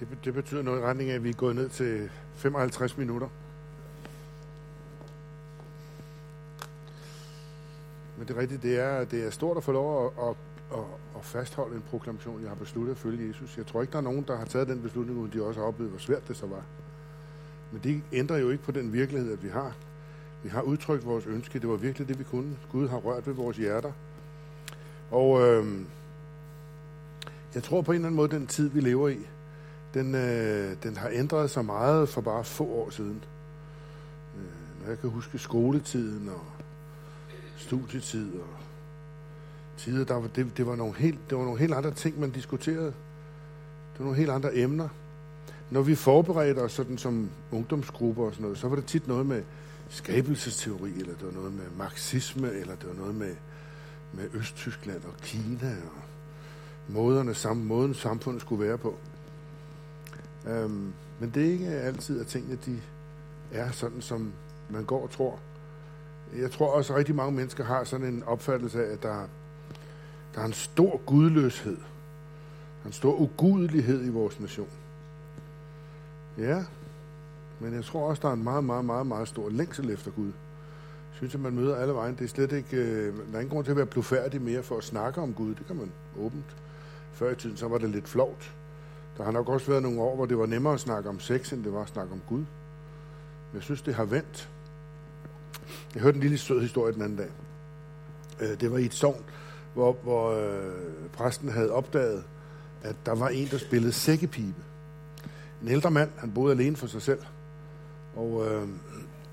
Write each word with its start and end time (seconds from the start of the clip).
Det, 0.00 0.08
det 0.24 0.34
betyder 0.34 0.62
noget 0.62 0.80
i 0.80 0.82
retning 0.82 1.10
af, 1.10 1.14
at 1.14 1.24
vi 1.24 1.28
er 1.28 1.34
gået 1.34 1.56
ned 1.56 1.68
til 1.68 2.10
55 2.34 2.96
minutter. 2.96 3.28
Men 8.18 8.28
det 8.28 8.36
rigtige, 8.36 8.58
det 8.62 8.78
er, 8.78 9.04
det 9.04 9.26
er 9.26 9.30
stort 9.30 9.56
at 9.56 9.64
få 9.64 9.72
lov 9.72 10.06
at, 10.06 10.28
at, 10.28 10.36
at, 10.78 10.84
at 11.16 11.24
fastholde 11.24 11.76
en 11.76 11.84
proklamation. 11.90 12.40
Jeg 12.40 12.50
har 12.50 12.56
besluttet 12.56 12.92
at 12.92 12.98
følge 12.98 13.28
Jesus. 13.28 13.56
Jeg 13.56 13.66
tror 13.66 13.80
ikke, 13.80 13.92
der 13.92 13.98
er 13.98 14.02
nogen, 14.02 14.24
der 14.28 14.36
har 14.36 14.44
taget 14.44 14.68
den 14.68 14.82
beslutning, 14.82 15.18
uden 15.18 15.32
de 15.32 15.42
også 15.42 15.60
har 15.60 15.66
oplevet, 15.66 15.90
hvor 15.90 15.98
svært 15.98 16.28
det 16.28 16.36
så 16.36 16.46
var. 16.46 16.62
Men 17.72 17.80
det 17.84 18.02
ændrer 18.12 18.36
jo 18.36 18.50
ikke 18.50 18.64
på 18.64 18.72
den 18.72 18.92
virkelighed, 18.92 19.32
at 19.32 19.42
vi 19.42 19.48
har. 19.48 19.76
Vi 20.42 20.48
har 20.48 20.62
udtrykt 20.62 21.06
vores 21.06 21.26
ønske. 21.26 21.58
Det 21.58 21.68
var 21.68 21.76
virkelig 21.76 22.08
det, 22.08 22.18
vi 22.18 22.24
kunne. 22.24 22.56
Gud 22.72 22.88
har 22.88 22.98
rørt 22.98 23.26
ved 23.26 23.34
vores 23.34 23.56
hjerter. 23.56 23.92
Og 25.10 25.48
øh, 25.48 25.80
jeg 27.54 27.62
tror 27.62 27.82
på 27.82 27.92
en 27.92 27.96
eller 27.96 28.06
anden 28.06 28.16
måde, 28.16 28.30
den 28.30 28.46
tid, 28.46 28.68
vi 28.68 28.80
lever 28.80 29.08
i, 29.08 29.26
den, 29.94 30.14
øh, 30.14 30.76
den 30.82 30.96
har 30.96 31.08
ændret 31.12 31.50
sig 31.50 31.64
meget 31.64 32.08
for 32.08 32.20
bare 32.20 32.44
få 32.44 32.64
år 32.64 32.90
siden. 32.90 33.24
Øh, 34.36 34.82
når 34.82 34.88
jeg 34.88 34.98
kan 35.00 35.10
huske 35.10 35.38
skoletiden 35.38 36.28
og 36.28 36.42
studietid 37.56 38.34
og 38.34 38.48
tider, 39.76 40.04
der 40.04 40.14
var, 40.14 40.28
det, 40.28 40.56
det, 40.56 40.66
var 40.66 40.76
nogle 40.76 40.94
helt, 40.94 41.18
det 41.30 41.38
var 41.38 41.44
nogle 41.44 41.58
helt 41.60 41.74
andre 41.74 41.90
ting, 41.90 42.20
man 42.20 42.30
diskuterede. 42.30 42.86
Det 43.92 43.98
var 43.98 44.04
nogle 44.04 44.18
helt 44.18 44.30
andre 44.30 44.56
emner. 44.56 44.88
Når 45.70 45.82
vi 45.82 45.94
forberedte 45.94 46.58
os 46.58 46.72
sådan 46.72 46.98
som 46.98 47.30
ungdomsgrupper 47.52 48.24
og 48.24 48.32
sådan 48.32 48.42
noget, 48.42 48.58
så 48.58 48.68
var 48.68 48.76
det 48.76 48.86
tit 48.86 49.08
noget 49.08 49.26
med 49.26 49.42
skabelsesteori, 49.88 50.90
eller 50.90 51.14
det 51.14 51.26
var 51.26 51.32
noget 51.32 51.52
med 51.52 51.64
marxisme, 51.78 52.50
eller 52.50 52.76
det 52.76 52.88
var 52.88 52.94
noget 52.94 53.14
med, 53.14 53.34
med 54.12 54.24
Østtyskland 54.34 55.04
og 55.04 55.14
Kina 55.22 55.70
og 55.70 56.02
måderne, 56.88 57.34
samme 57.34 57.64
måden 57.64 57.94
samfundet 57.94 58.42
skulle 58.42 58.64
være 58.64 58.78
på. 58.78 58.98
Øhm, 60.46 60.92
men 61.20 61.30
det 61.34 61.46
er 61.46 61.52
ikke 61.52 61.68
altid, 61.68 62.20
at 62.20 62.26
tingene 62.26 62.58
de 62.66 62.80
er 63.52 63.70
sådan, 63.70 64.00
som 64.00 64.32
man 64.70 64.84
går 64.84 65.02
og 65.02 65.10
tror. 65.10 65.38
Jeg 66.36 66.50
tror 66.50 66.76
også, 66.76 66.92
at 66.92 66.98
rigtig 66.98 67.14
mange 67.14 67.32
mennesker 67.32 67.64
har 67.64 67.84
sådan 67.84 68.06
en 68.06 68.22
opfattelse 68.22 68.86
af, 68.86 68.92
at 68.92 69.02
der, 69.02 69.28
der 70.34 70.40
er 70.40 70.44
en 70.44 70.52
stor 70.52 71.00
gudløshed. 71.06 71.76
Der 71.76 72.82
er 72.82 72.86
en 72.86 72.92
stor 72.92 73.20
ugudelighed 73.20 74.04
i 74.04 74.08
vores 74.08 74.40
nation. 74.40 74.68
Ja, 76.38 76.64
men 77.60 77.74
jeg 77.74 77.84
tror 77.84 78.08
også, 78.08 78.22
der 78.22 78.28
er 78.28 78.32
en 78.32 78.44
meget, 78.44 78.64
meget, 78.64 78.84
meget, 78.84 79.06
meget 79.06 79.28
stor 79.28 79.48
længsel 79.48 79.90
efter 79.90 80.10
Gud. 80.10 80.26
Jeg 80.26 81.16
synes, 81.16 81.34
at 81.34 81.40
man 81.40 81.54
møder 81.54 81.76
alle 81.76 81.94
vejen. 81.94 82.14
Det 82.14 82.24
er 82.24 82.28
slet 82.28 82.52
ikke, 82.52 82.76
øh, 82.76 83.16
der 83.16 83.34
er 83.34 83.40
ingen 83.40 83.48
grund 83.48 83.64
til 83.64 83.70
at 83.70 83.76
være 83.76 83.86
blufærdig 83.86 84.42
mere 84.42 84.62
for 84.62 84.76
at 84.76 84.84
snakke 84.84 85.20
om 85.20 85.34
Gud. 85.34 85.54
Det 85.54 85.66
kan 85.66 85.76
man 85.76 85.92
åbent. 86.18 86.56
Før 87.12 87.30
i 87.30 87.34
tiden, 87.34 87.56
så 87.56 87.68
var 87.68 87.78
det 87.78 87.90
lidt 87.90 88.08
flovt. 88.08 88.54
Der 89.18 89.24
har 89.24 89.32
nok 89.32 89.48
også 89.48 89.66
været 89.66 89.82
nogle 89.82 90.00
år, 90.00 90.16
hvor 90.16 90.26
det 90.26 90.38
var 90.38 90.46
nemmere 90.46 90.74
at 90.74 90.80
snakke 90.80 91.08
om 91.08 91.20
sex, 91.20 91.52
end 91.52 91.64
det 91.64 91.72
var 91.72 91.82
at 91.82 91.88
snakke 91.88 92.12
om 92.12 92.20
Gud. 92.28 92.38
Men 92.38 93.54
jeg 93.54 93.62
synes, 93.62 93.82
det 93.82 93.94
har 93.94 94.04
vendt. 94.04 94.50
Jeg 95.94 96.02
hørte 96.02 96.16
en 96.16 96.22
lille 96.22 96.38
sød 96.38 96.60
historie 96.60 96.92
den 96.92 97.02
anden 97.02 97.18
dag. 97.18 97.30
Øh, 98.40 98.60
det 98.60 98.72
var 98.72 98.78
i 98.78 98.84
et 98.84 98.94
sogn, 98.94 99.24
hvor, 99.74 99.96
hvor 100.02 100.30
øh, 100.30 101.10
præsten 101.12 101.48
havde 101.48 101.72
opdaget, 101.72 102.24
at 102.82 102.96
der 103.06 103.14
var 103.14 103.28
en, 103.28 103.46
der 103.46 103.58
spillede 103.58 103.92
sækkepibe. 103.92 104.62
En 105.62 105.68
ældre 105.68 105.90
mand, 105.90 106.10
han 106.16 106.32
boede 106.32 106.52
alene 106.52 106.76
for 106.76 106.86
sig 106.86 107.02
selv. 107.02 107.20
Og 108.16 108.46
øh, 108.46 108.68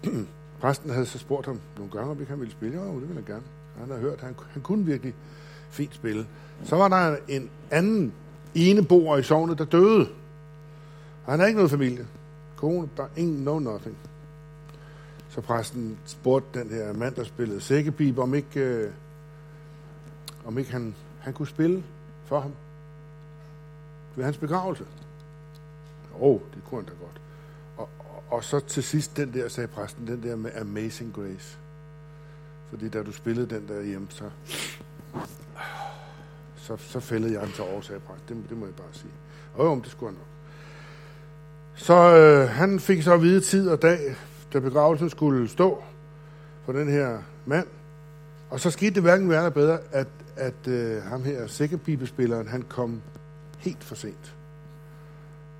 præsten 0.61 0.89
havde 0.89 1.05
så 1.05 1.17
spurgt 1.17 1.45
ham 1.45 1.59
nogle 1.77 1.91
gange, 1.91 2.11
om 2.11 2.19
ikke 2.19 2.29
han 2.29 2.39
ville 2.39 2.51
spille. 2.51 2.77
Jo, 2.77 2.85
det 2.85 3.01
ville 3.01 3.13
han 3.13 3.23
gerne. 3.23 3.43
Han 3.79 3.87
havde 3.87 4.01
hørt, 4.01 4.13
at 4.13 4.21
han, 4.21 4.35
han 4.49 4.61
kunne 4.61 4.85
virkelig 4.85 5.13
fint 5.69 5.95
spille. 5.95 6.27
Så 6.63 6.75
var 6.75 6.87
der 6.87 7.17
en 7.27 7.49
anden 7.71 8.13
eneboer 8.55 9.17
i 9.17 9.23
sovnet, 9.23 9.57
der 9.57 9.65
døde. 9.65 10.09
Og 11.25 11.31
han 11.31 11.39
havde 11.39 11.49
ikke 11.49 11.57
noget 11.57 11.71
familie. 11.71 12.07
Kone, 12.55 12.89
der 12.97 13.07
ingen, 13.15 13.43
no 13.43 13.59
nothing. 13.59 13.97
Så 15.29 15.41
præsten 15.41 15.97
spurgte 16.05 16.59
den 16.59 16.69
her 16.69 16.93
mand, 16.93 17.15
der 17.15 17.23
spillede 17.23 17.61
sækkepipe, 17.61 18.21
om 18.21 18.33
ikke, 18.33 18.59
øh, 18.59 18.91
om 20.45 20.57
ikke 20.57 20.71
han, 20.71 20.95
han 21.19 21.33
kunne 21.33 21.47
spille 21.47 21.83
for 22.25 22.39
ham 22.39 22.51
ved 24.15 24.25
hans 24.25 24.37
begravelse. 24.37 24.85
Åh, 26.15 26.21
oh, 26.21 26.39
det 26.55 26.63
kunne 26.69 26.81
han 26.81 26.85
da 26.85 26.91
godt. 27.01 27.21
Og, 27.77 27.89
og, 27.99 28.23
og 28.29 28.43
så 28.43 28.59
til 28.59 28.83
sidst 28.83 29.17
den 29.17 29.33
der, 29.33 29.47
sagde 29.47 29.67
præsten, 29.67 30.07
den 30.07 30.23
der 30.23 30.35
med 30.35 30.51
Amazing 30.55 31.13
Grace. 31.13 31.57
Fordi 32.69 32.89
da 32.89 33.03
du 33.03 33.11
spillede 33.11 33.55
den 33.55 33.67
der 33.67 33.83
hjemme, 33.83 34.07
så, 34.09 34.29
så, 36.65 36.77
så 36.77 36.99
fældede 36.99 37.33
jeg 37.33 37.43
en 37.43 37.51
til 37.51 37.63
over, 37.63 37.81
sagde. 37.81 38.01
Det, 38.29 38.37
det 38.49 38.57
må 38.57 38.65
jeg 38.65 38.75
bare 38.75 38.87
sige. 38.91 39.11
Og 39.55 39.65
jo, 39.65 39.79
det 39.79 39.91
skulle 39.91 40.09
han 40.09 40.17
nok. 40.17 40.27
Så 41.75 42.15
øh, 42.15 42.49
han 42.49 42.79
fik 42.79 43.03
så 43.03 43.13
at 43.13 43.21
vide 43.21 43.41
tid 43.41 43.69
og 43.69 43.81
dag, 43.81 44.15
da 44.53 44.59
begravelsen 44.59 45.09
skulle 45.09 45.49
stå 45.49 45.83
for 46.65 46.73
den 46.73 46.89
her 46.89 47.21
mand. 47.45 47.67
Og 48.49 48.59
så 48.59 48.71
skete 48.71 48.95
det 48.95 49.01
hverken 49.01 49.29
værre 49.29 49.51
bedre, 49.51 49.79
at, 49.91 50.07
at 50.35 50.67
øh, 50.67 51.03
ham 51.03 51.23
her, 51.23 51.47
sækkepibespilleren, 51.47 52.47
han 52.47 52.61
kom 52.61 53.01
helt 53.57 53.83
for 53.83 53.95
sent. 53.95 54.35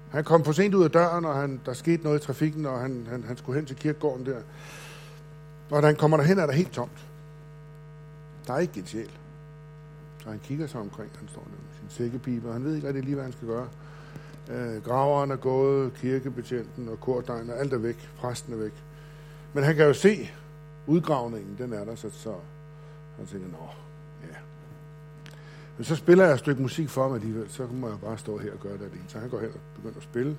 Han 0.10 0.24
kom 0.24 0.44
for 0.44 0.52
sent 0.52 0.74
ud 0.74 0.84
af 0.84 0.92
døren, 0.92 1.26
og 1.26 1.36
han, 1.36 1.62
der 1.66 1.74
skete 1.74 2.04
noget 2.04 2.24
i 2.24 2.26
trafikken, 2.26 2.66
og 2.66 2.80
han, 2.80 3.08
han, 3.10 3.24
han 3.24 3.38
skulle 3.38 3.60
hen 3.60 3.66
til 3.66 3.76
kirkegården 3.76 4.26
der. 4.26 4.40
Og 5.70 5.82
da 5.82 5.88
han 5.88 5.96
kommer 5.96 6.18
derhen, 6.18 6.40
er 6.40 6.46
der 6.46 6.54
helt 6.54 6.72
tomt. 6.72 7.06
Der 8.48 8.54
er 8.54 8.60
ikke 8.60 8.80
en 8.80 8.86
sjæl. 8.86 9.12
Så 10.26 10.32
han 10.32 10.40
kigger 10.44 10.68
sig 10.68 10.82
omkring, 10.82 11.12
han 11.20 11.28
står 11.28 11.42
der 11.42 11.50
med 11.50 11.80
sin 11.80 11.90
sækkepibe, 11.90 12.48
og 12.48 12.54
han 12.54 12.64
ved 12.64 12.76
ikke 12.76 12.88
rigtig 12.88 13.04
lige, 13.04 13.16
hvad 13.16 13.24
han 13.24 13.34
skal 13.34 13.48
gøre. 13.48 13.68
Øh, 14.52 14.84
graveren 14.84 15.32
er 15.32 15.36
gået, 15.36 15.94
kirkebetjenten 15.94 16.90
og 16.90 17.00
kordegnen, 17.00 17.50
og 17.50 17.60
alt 17.60 17.74
er 17.74 17.78
væk, 17.78 18.10
præsten 18.18 18.54
er 18.54 18.58
væk. 18.58 18.74
Men 19.54 19.64
han 19.64 19.76
kan 19.76 19.86
jo 19.86 19.94
se 19.94 20.30
udgravningen, 20.88 21.56
den 21.58 21.74
er 21.74 21.86
der, 21.86 21.96
så, 21.96 22.10
så 22.10 22.34
han 23.18 23.26
tænker, 23.26 23.48
nå, 23.48 23.70
ja. 24.22 24.36
Men 25.78 25.86
så 25.86 25.96
spiller 25.96 26.24
jeg 26.24 26.34
et 26.34 26.40
stykke 26.40 26.62
musik 26.62 26.90
for 26.90 27.04
ham 27.04 27.14
alligevel, 27.14 27.50
så 27.50 27.68
må 27.72 27.88
jeg 27.88 28.00
bare 28.00 28.18
stå 28.18 28.38
her 28.38 28.52
og 28.52 28.60
gøre 28.60 28.74
det 28.74 28.86
alene. 28.86 29.04
Så 29.08 29.20
han 29.20 29.30
går 29.30 29.40
hen 29.40 29.50
og 29.50 29.60
begynder 29.76 29.98
at 29.98 30.04
spille. 30.04 30.38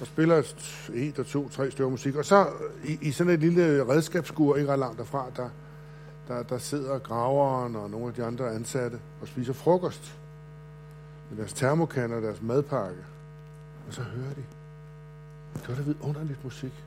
Og 0.00 0.06
spiller 0.06 0.36
et, 0.36 0.88
et 0.94 1.18
og 1.18 1.26
to, 1.26 1.48
tre 1.48 1.70
stykker 1.70 1.90
musik. 1.90 2.16
Og 2.16 2.24
så 2.24 2.46
i, 2.84 2.98
i 3.02 3.12
sådan 3.12 3.32
et 3.32 3.40
lille 3.40 3.88
redskabsskur, 3.88 4.56
ikke 4.56 4.72
ret 4.72 4.78
langt 4.78 4.98
derfra, 4.98 5.26
der, 5.36 5.48
der, 6.28 6.42
der 6.42 6.58
sidder 6.58 6.98
graveren 6.98 7.76
og 7.76 7.90
nogle 7.90 8.06
af 8.06 8.14
de 8.14 8.24
andre 8.24 8.54
ansatte 8.54 9.00
og 9.20 9.28
spiser 9.28 9.52
frokost 9.52 10.18
med 11.30 11.38
deres 11.38 11.52
termokanner 11.52 12.16
og 12.16 12.22
deres 12.22 12.42
madpakke. 12.42 13.04
Og 13.88 13.94
så 13.94 14.02
hører 14.02 14.34
de, 14.34 14.44
det 15.54 15.68
var 15.68 15.74
da 15.74 15.82
vidunderligt 15.82 16.44
musik. 16.44 16.84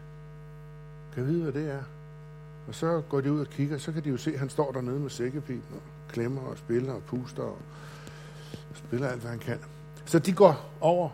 Kan 1.13 1.23
jeg 1.23 1.33
vide, 1.33 1.43
hvad 1.43 1.61
det 1.61 1.71
er? 1.71 1.83
Og 2.67 2.75
så 2.75 3.01
går 3.09 3.21
de 3.21 3.31
ud 3.31 3.39
og 3.39 3.47
kigger, 3.47 3.77
så 3.77 3.91
kan 3.91 4.03
de 4.03 4.09
jo 4.09 4.17
se, 4.17 4.33
at 4.33 4.39
han 4.39 4.49
står 4.49 4.71
dernede 4.71 4.99
med 4.99 5.09
sækkepipen 5.09 5.75
og 5.75 5.81
klemmer 6.09 6.41
og 6.41 6.57
spiller 6.57 6.93
og 6.93 7.03
puster 7.03 7.43
og 7.43 7.57
spiller 8.73 9.07
alt, 9.07 9.21
hvad 9.21 9.31
han 9.31 9.39
kan. 9.39 9.59
Så 10.05 10.19
de 10.19 10.33
går 10.33 10.69
over, 10.81 11.09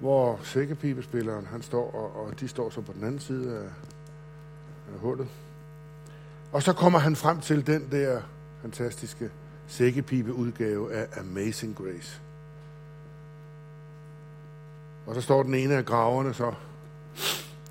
hvor 0.00 0.40
sækkepibespilleren 0.42 1.46
han 1.46 1.62
står, 1.62 1.90
og, 1.90 2.24
og 2.26 2.40
de 2.40 2.48
står 2.48 2.70
så 2.70 2.80
på 2.80 2.92
den 2.92 3.04
anden 3.04 3.20
side 3.20 3.58
af, 3.58 3.64
af 4.92 4.98
hullet. 4.98 5.28
Og 6.52 6.62
så 6.62 6.72
kommer 6.72 6.98
han 6.98 7.16
frem 7.16 7.40
til 7.40 7.66
den 7.66 7.88
der 7.90 8.22
fantastiske 8.62 9.30
sækkepipe-udgave 9.66 10.92
af 10.92 11.20
Amazing 11.20 11.76
Grace. 11.76 12.20
Og 15.06 15.14
så 15.14 15.20
står 15.20 15.42
den 15.42 15.54
ene 15.54 15.74
af 15.74 15.84
graverne 15.84 16.34
så, 16.34 16.54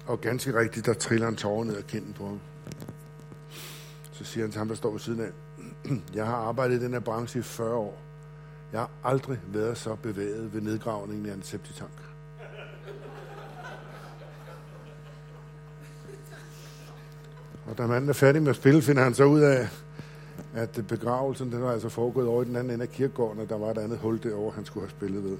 og 0.07 0.22
ganske 0.22 0.59
rigtigt, 0.59 0.85
der 0.85 0.94
triller 0.94 1.28
en 1.28 1.35
tårer 1.35 1.63
ned 1.63 1.78
ad 1.78 1.84
kinden 1.84 2.13
på 2.13 2.28
ham. 2.28 2.40
Så 4.12 4.23
siger 4.23 4.44
han 4.44 4.51
til 4.51 4.59
ham, 4.59 4.67
der 4.67 4.75
står 4.75 4.91
ved 4.91 5.00
siden 5.00 5.22
af, 5.22 5.31
jeg 6.17 6.25
har 6.25 6.35
arbejdet 6.35 6.81
i 6.81 6.84
den 6.84 6.94
her 6.94 7.00
branche 7.00 7.40
i 7.40 7.44
40 7.44 7.75
år. 7.75 8.01
Jeg 8.72 8.79
har 8.79 8.90
aldrig 9.03 9.40
været 9.47 9.78
så 9.78 9.96
bevæget 9.96 10.53
ved 10.53 10.61
nedgravningen 10.61 11.25
af 11.25 11.34
en 11.34 11.44
septitank. 11.44 11.91
Og 17.70 17.78
da 17.78 17.88
manden 17.88 18.10
er 18.10 18.14
færdig 18.14 18.42
med 18.42 18.50
at 18.50 18.56
spille, 18.56 18.82
finder 18.82 19.04
han 19.04 19.14
så 19.14 19.24
ud 19.24 19.40
af, 19.40 19.68
at 20.56 20.84
begravelsen 20.88 21.52
den 21.52 21.62
var 21.62 21.72
altså 21.72 21.90
foregået 21.90 22.28
over 22.28 22.42
i 22.42 22.46
den 22.46 22.56
anden 22.56 22.74
ende 22.74 22.84
af 22.84 22.90
kirkegården, 22.90 23.42
og 23.42 23.50
der 23.50 23.58
var 23.58 23.72
et 23.72 23.78
andet 23.78 23.98
hul 23.98 24.24
derovre, 24.24 24.56
han 24.56 24.66
skulle 24.66 24.86
have 24.86 24.90
spillet 24.90 25.24
ved. 25.24 25.38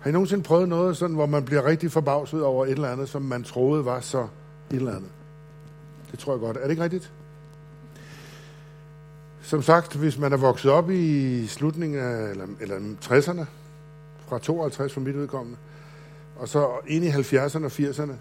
Har 0.00 0.10
I 0.10 0.12
nogensinde 0.12 0.44
prøvet 0.44 0.68
noget, 0.68 0.96
sådan, 0.96 1.16
hvor 1.16 1.26
man 1.26 1.44
bliver 1.44 1.64
rigtig 1.64 1.92
forbavset 1.92 2.42
over 2.42 2.66
et 2.66 2.70
eller 2.70 2.88
andet, 2.88 3.08
som 3.08 3.22
man 3.22 3.44
troede 3.44 3.84
var 3.84 4.00
så 4.00 4.20
et 4.70 4.76
eller 4.76 4.96
andet? 4.96 5.10
Det 6.10 6.18
tror 6.18 6.32
jeg 6.32 6.40
godt. 6.40 6.56
Er 6.56 6.62
det 6.62 6.70
ikke 6.70 6.82
rigtigt? 6.82 7.12
Som 9.42 9.62
sagt, 9.62 9.96
hvis 9.96 10.18
man 10.18 10.32
er 10.32 10.36
vokset 10.36 10.70
op 10.70 10.90
i 10.90 11.46
slutningen 11.46 12.00
af, 12.00 12.30
eller, 12.30 12.46
eller 12.60 12.76
60'erne, 13.04 13.44
fra 14.26 14.38
52 14.38 14.92
for 14.92 15.00
mit 15.00 15.16
udkommende, 15.16 15.58
og 16.36 16.48
så 16.48 16.70
ind 16.86 17.04
i 17.04 17.10
70'erne 17.10 17.64
og 17.64 17.72
80'erne, 17.72 18.12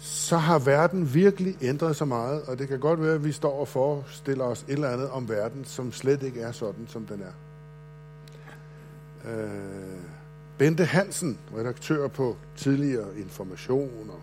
så 0.00 0.36
har 0.36 0.58
verden 0.58 1.14
virkelig 1.14 1.56
ændret 1.62 1.96
sig 1.96 2.08
meget, 2.08 2.42
og 2.42 2.58
det 2.58 2.68
kan 2.68 2.80
godt 2.80 3.02
være, 3.02 3.14
at 3.14 3.24
vi 3.24 3.32
står 3.32 3.60
og 3.60 3.68
forestiller 3.68 4.44
os 4.44 4.62
et 4.62 4.72
eller 4.72 4.88
andet 4.88 5.10
om 5.10 5.28
verden, 5.28 5.64
som 5.64 5.92
slet 5.92 6.22
ikke 6.22 6.40
er 6.40 6.52
sådan, 6.52 6.86
som 6.88 7.06
den 7.06 7.22
er. 7.22 7.32
Øh, 9.30 9.50
Bente 10.58 10.84
Hansen, 10.84 11.38
redaktør 11.56 12.08
på 12.08 12.36
tidligere 12.56 13.18
Information 13.18 14.10
og 14.10 14.20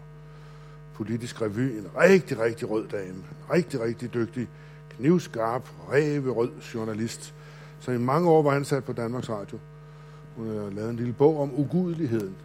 Politisk 0.94 1.42
Revy, 1.42 1.78
en 1.78 1.88
rigtig, 2.00 2.40
rigtig 2.40 2.70
rød 2.70 2.88
dame, 2.88 3.10
en 3.10 3.26
rigtig, 3.54 3.82
rigtig 3.82 4.14
dygtig, 4.14 4.48
knivskarp, 4.90 5.70
rød 5.90 6.52
journalist, 6.74 7.34
som 7.80 7.94
i 7.94 7.98
mange 7.98 8.30
år 8.30 8.42
var 8.42 8.52
ansat 8.52 8.84
på 8.84 8.94
Danmarks 8.94 9.30
Radio. 9.30 9.60
Hun 10.36 10.48
har 10.48 10.70
lavet 10.70 10.90
en 10.90 10.96
lille 10.96 11.14
bog 11.14 11.42
om 11.42 11.60
ugudeligheden. 11.60 12.36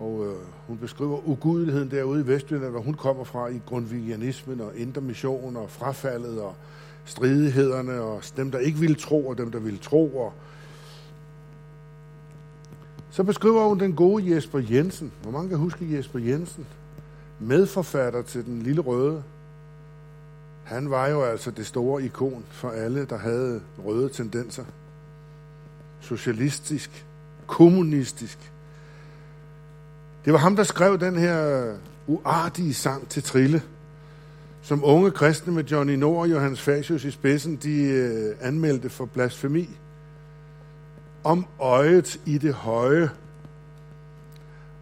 Og 0.00 0.26
øh, 0.26 0.34
hun 0.66 0.78
beskriver 0.78 1.28
ugudeligheden 1.28 1.90
derude 1.90 2.20
i 2.20 2.26
Vestjylland, 2.26 2.70
hvor 2.70 2.80
hun 2.80 2.94
kommer 2.94 3.24
fra 3.24 3.48
i 3.48 3.60
grundvigianismen 3.66 4.60
og 4.60 4.76
intermission 4.76 5.56
og 5.56 5.70
frafaldet 5.70 6.40
og 6.40 6.54
stridighederne 7.04 8.00
og 8.00 8.22
dem, 8.36 8.50
der 8.50 8.58
ikke 8.58 8.78
ville 8.78 8.96
tro 8.96 9.26
og 9.26 9.38
dem, 9.38 9.50
der 9.50 9.58
ville 9.58 9.78
tro. 9.78 10.16
Og 10.16 10.32
så 13.10 13.22
beskriver 13.22 13.68
hun 13.68 13.80
den 13.80 13.96
gode 13.96 14.34
Jesper 14.34 14.58
Jensen. 14.70 15.12
Hvor 15.22 15.30
mange 15.30 15.48
kan 15.48 15.58
huske 15.58 15.96
Jesper 15.96 16.18
Jensen? 16.18 16.66
Medforfatter 17.40 18.22
til 18.22 18.44
Den 18.44 18.62
Lille 18.62 18.80
Røde. 18.80 19.22
Han 20.64 20.90
var 20.90 21.08
jo 21.08 21.22
altså 21.22 21.50
det 21.50 21.66
store 21.66 22.02
ikon 22.02 22.44
for 22.50 22.70
alle, 22.70 23.04
der 23.04 23.18
havde 23.18 23.60
røde 23.84 24.08
tendenser 24.08 24.64
socialistisk, 26.00 27.06
kommunistisk. 27.46 28.52
Det 30.24 30.32
var 30.32 30.38
ham, 30.38 30.56
der 30.56 30.62
skrev 30.62 31.00
den 31.00 31.16
her 31.16 31.72
uartige 32.06 32.74
sang 32.74 33.08
til 33.08 33.22
Trille, 33.22 33.62
som 34.62 34.84
unge 34.84 35.10
kristne 35.10 35.52
med 35.52 35.64
Johnny 35.64 35.94
Nord 35.94 36.20
og 36.20 36.30
Johannes 36.30 36.60
Fasius 36.60 37.04
i 37.04 37.10
spidsen, 37.10 37.56
de 37.56 37.82
øh, 37.82 38.36
anmeldte 38.40 38.90
for 38.90 39.04
blasfemi. 39.04 39.68
Om 41.24 41.46
øjet 41.60 42.20
i 42.26 42.38
det 42.38 42.54
høje. 42.54 43.10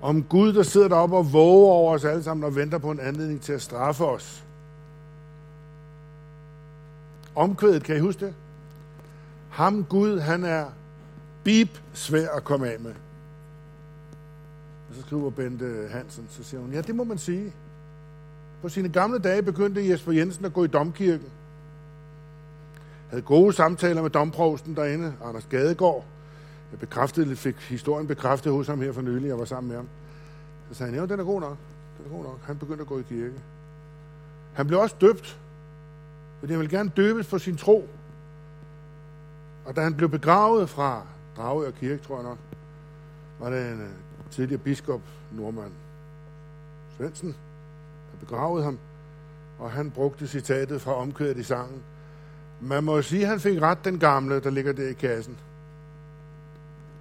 Om 0.01 0.23
Gud, 0.23 0.53
der 0.53 0.63
sidder 0.63 0.89
deroppe 0.89 1.17
og 1.17 1.33
våger 1.33 1.73
over 1.73 1.95
os 1.95 2.05
alle 2.05 2.23
sammen 2.23 2.45
og 2.45 2.57
venter 2.57 2.79
på 2.79 2.91
en 2.91 3.01
anledning 3.01 3.41
til 3.41 3.53
at 3.53 3.63
straffe 3.63 4.05
os. 4.05 4.45
Omkvædet, 7.35 7.85
kan 7.85 7.97
I 7.97 8.01
huske 8.01 8.27
det? 8.27 8.35
Ham 9.49 9.85
Gud, 9.85 10.19
han 10.19 10.45
er 10.45 10.67
bip 11.45 11.81
svær 11.93 12.29
at 12.29 12.45
komme 12.45 12.69
af 12.69 12.81
med. 12.81 12.93
Og 14.89 14.95
så 14.95 15.03
skriver 15.03 15.31
Bente 15.31 15.89
Hansen, 15.91 16.27
så 16.31 16.45
siger 16.45 16.61
hun, 16.61 16.73
ja, 16.73 16.81
det 16.81 16.95
må 16.95 17.05
man 17.05 17.19
sige. 17.19 17.53
På 18.63 18.69
sine 18.69 18.89
gamle 18.89 19.19
dage 19.19 19.43
begyndte 19.43 19.91
Jesper 19.91 20.13
Jensen 20.13 20.45
at 20.45 20.53
gå 20.53 20.65
i 20.65 20.67
domkirken. 20.67 21.29
Havde 23.11 23.23
gode 23.23 23.53
samtaler 23.53 24.03
med 24.03 24.11
domprovsten 24.11 24.77
derinde, 24.77 25.15
Anders 25.25 25.47
Gadegaard. 25.51 26.05
Jeg 26.71 26.79
bekræftede, 26.79 27.37
fik 27.37 27.57
historien 27.57 28.07
bekræftet 28.07 28.53
hos 28.53 28.67
ham 28.67 28.81
her 28.81 28.93
for 28.93 29.03
nylig, 29.03 29.29
jeg 29.29 29.39
var 29.39 29.45
sammen 29.45 29.69
med 29.69 29.77
ham. 29.77 29.89
Så 30.69 30.75
sagde 30.75 30.93
han, 30.93 31.01
ja, 31.01 31.07
den 31.07 31.21
er 31.21 31.25
god 31.25 31.41
nok. 31.41 31.57
Den 31.99 32.07
er 32.07 32.17
god 32.17 32.25
nok. 32.25 32.41
Han 32.43 32.59
begyndte 32.59 32.81
at 32.81 32.87
gå 32.87 32.99
i 32.99 33.03
kirke. 33.03 33.35
Han 34.53 34.67
blev 34.67 34.81
også 34.81 34.97
døbt, 35.01 35.41
fordi 36.41 36.53
han 36.53 36.61
ville 36.61 36.79
gerne 36.79 36.93
døbes 36.97 37.27
for 37.27 37.39
sin 37.39 37.57
tro. 37.57 37.89
Og 39.65 39.77
da 39.77 39.81
han 39.81 39.95
blev 39.95 40.09
begravet 40.09 40.71
fra 40.71 41.03
Dragør 41.37 41.71
Kirke, 41.71 42.03
tror 42.03 42.17
jeg 42.17 42.25
nok, 42.25 42.39
var 43.39 43.51
det 43.51 43.73
en 43.73 43.81
øh, 43.81 43.89
tidligere 44.31 44.63
biskop, 44.63 45.01
Normand 45.33 45.73
Svendsen, 46.97 47.29
der 48.13 48.19
begravede 48.21 48.65
ham, 48.65 48.79
og 49.59 49.71
han 49.71 49.91
brugte 49.91 50.29
citatet 50.29 50.81
fra 50.81 50.95
omkvædet 50.95 51.37
i 51.37 51.43
sangen. 51.43 51.83
Man 52.61 52.85
må 52.85 52.97
jo 52.97 53.03
sige, 53.03 53.23
at 53.23 53.29
han 53.29 53.41
fik 53.41 53.61
ret, 53.61 53.85
den 53.85 53.99
gamle, 53.99 54.41
der 54.41 54.51
ligger 54.51 54.73
der 54.73 54.89
i 54.89 54.93
kassen. 54.93 55.39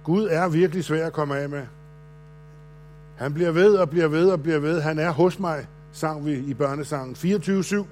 Gud 0.04 0.28
er 0.30 0.48
virkelig 0.48 0.84
svær 0.84 1.06
at 1.06 1.12
komme 1.12 1.38
af 1.38 1.48
med. 1.48 1.66
Han 3.16 3.34
bliver 3.34 3.50
ved 3.50 3.76
og 3.76 3.90
bliver 3.90 4.08
ved 4.08 4.30
og 4.30 4.42
bliver 4.42 4.58
ved. 4.58 4.80
Han 4.80 4.98
er 4.98 5.10
hos 5.10 5.38
mig, 5.38 5.66
sang 5.92 6.26
vi 6.26 6.32
i 6.32 6.54
børnesangen 6.54 7.14
24-7. 7.14 7.86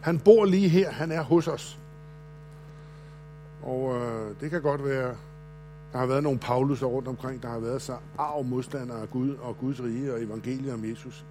Han 0.00 0.18
bor 0.18 0.44
lige 0.44 0.68
her, 0.68 0.90
han 0.90 1.12
er 1.12 1.22
hos 1.22 1.48
os. 1.48 1.78
Og 3.62 3.96
øh, 3.96 4.34
det 4.40 4.50
kan 4.50 4.62
godt 4.62 4.84
være, 4.84 5.14
der 5.92 5.98
har 5.98 6.06
været 6.06 6.22
nogle 6.22 6.38
Paulus 6.38 6.82
rundt 6.82 7.08
omkring, 7.08 7.42
der 7.42 7.48
har 7.48 7.58
været 7.58 7.82
så 7.82 7.96
arv 8.18 8.44
modstandere 8.44 9.00
af 9.00 9.10
Gud 9.10 9.34
og 9.34 9.58
Guds 9.58 9.82
rige 9.82 10.12
og 10.12 10.22
evangeliet 10.22 10.74
om 10.74 10.90
Jesus. 10.90 11.24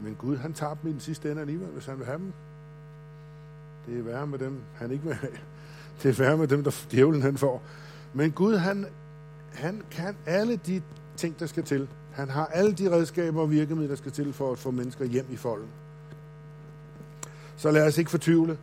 Men 0.00 0.14
Gud, 0.14 0.36
han 0.36 0.52
tager 0.52 0.74
dem 0.74 0.90
i 0.90 0.92
den 0.92 1.00
sidste 1.00 1.30
ende 1.30 1.40
alligevel, 1.40 1.68
hvis 1.68 1.86
han 1.86 1.98
vil 1.98 2.06
have 2.06 2.18
dem. 2.18 2.32
Det 3.86 3.98
er 3.98 4.02
værre 4.02 4.26
med 4.26 4.38
dem, 4.38 4.60
han 4.74 4.90
ikke 4.90 5.04
vil 5.04 5.14
have. 5.14 5.32
Det 6.02 6.08
er 6.08 6.24
værre 6.24 6.36
med 6.36 6.48
dem, 6.48 6.64
der 6.64 6.86
djævlen 6.92 7.22
han 7.22 7.38
får. 7.38 7.62
Men 8.14 8.32
Gud, 8.32 8.56
han, 8.56 8.86
han 9.52 9.82
kan 9.90 10.16
alle 10.26 10.56
de 10.56 10.82
ting, 11.16 11.40
der 11.40 11.46
skal 11.46 11.62
til. 11.62 11.88
Han 12.12 12.30
har 12.30 12.46
alle 12.46 12.72
de 12.72 12.90
redskaber 12.90 13.40
og 13.40 13.50
virkemidler, 13.50 13.88
der 13.88 13.96
skal 13.96 14.12
til 14.12 14.32
for 14.32 14.52
at 14.52 14.58
få 14.58 14.70
mennesker 14.70 15.04
hjem 15.04 15.26
i 15.30 15.36
folden. 15.36 15.68
Så 17.56 17.70
lad 17.70 17.86
os 17.86 17.98
ikke 17.98 18.10
fortvivle. 18.10 18.58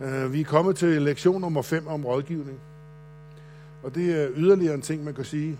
Øh, 0.00 0.32
vi 0.32 0.40
er 0.40 0.44
kommet 0.44 0.76
til 0.76 1.02
lektion 1.02 1.40
nummer 1.40 1.62
5 1.62 1.86
om 1.86 2.04
rådgivning. 2.04 2.60
Og 3.82 3.94
det 3.94 4.22
er 4.22 4.28
yderligere 4.36 4.74
en 4.74 4.82
ting, 4.82 5.04
man 5.04 5.14
kan 5.14 5.24
sige. 5.24 5.58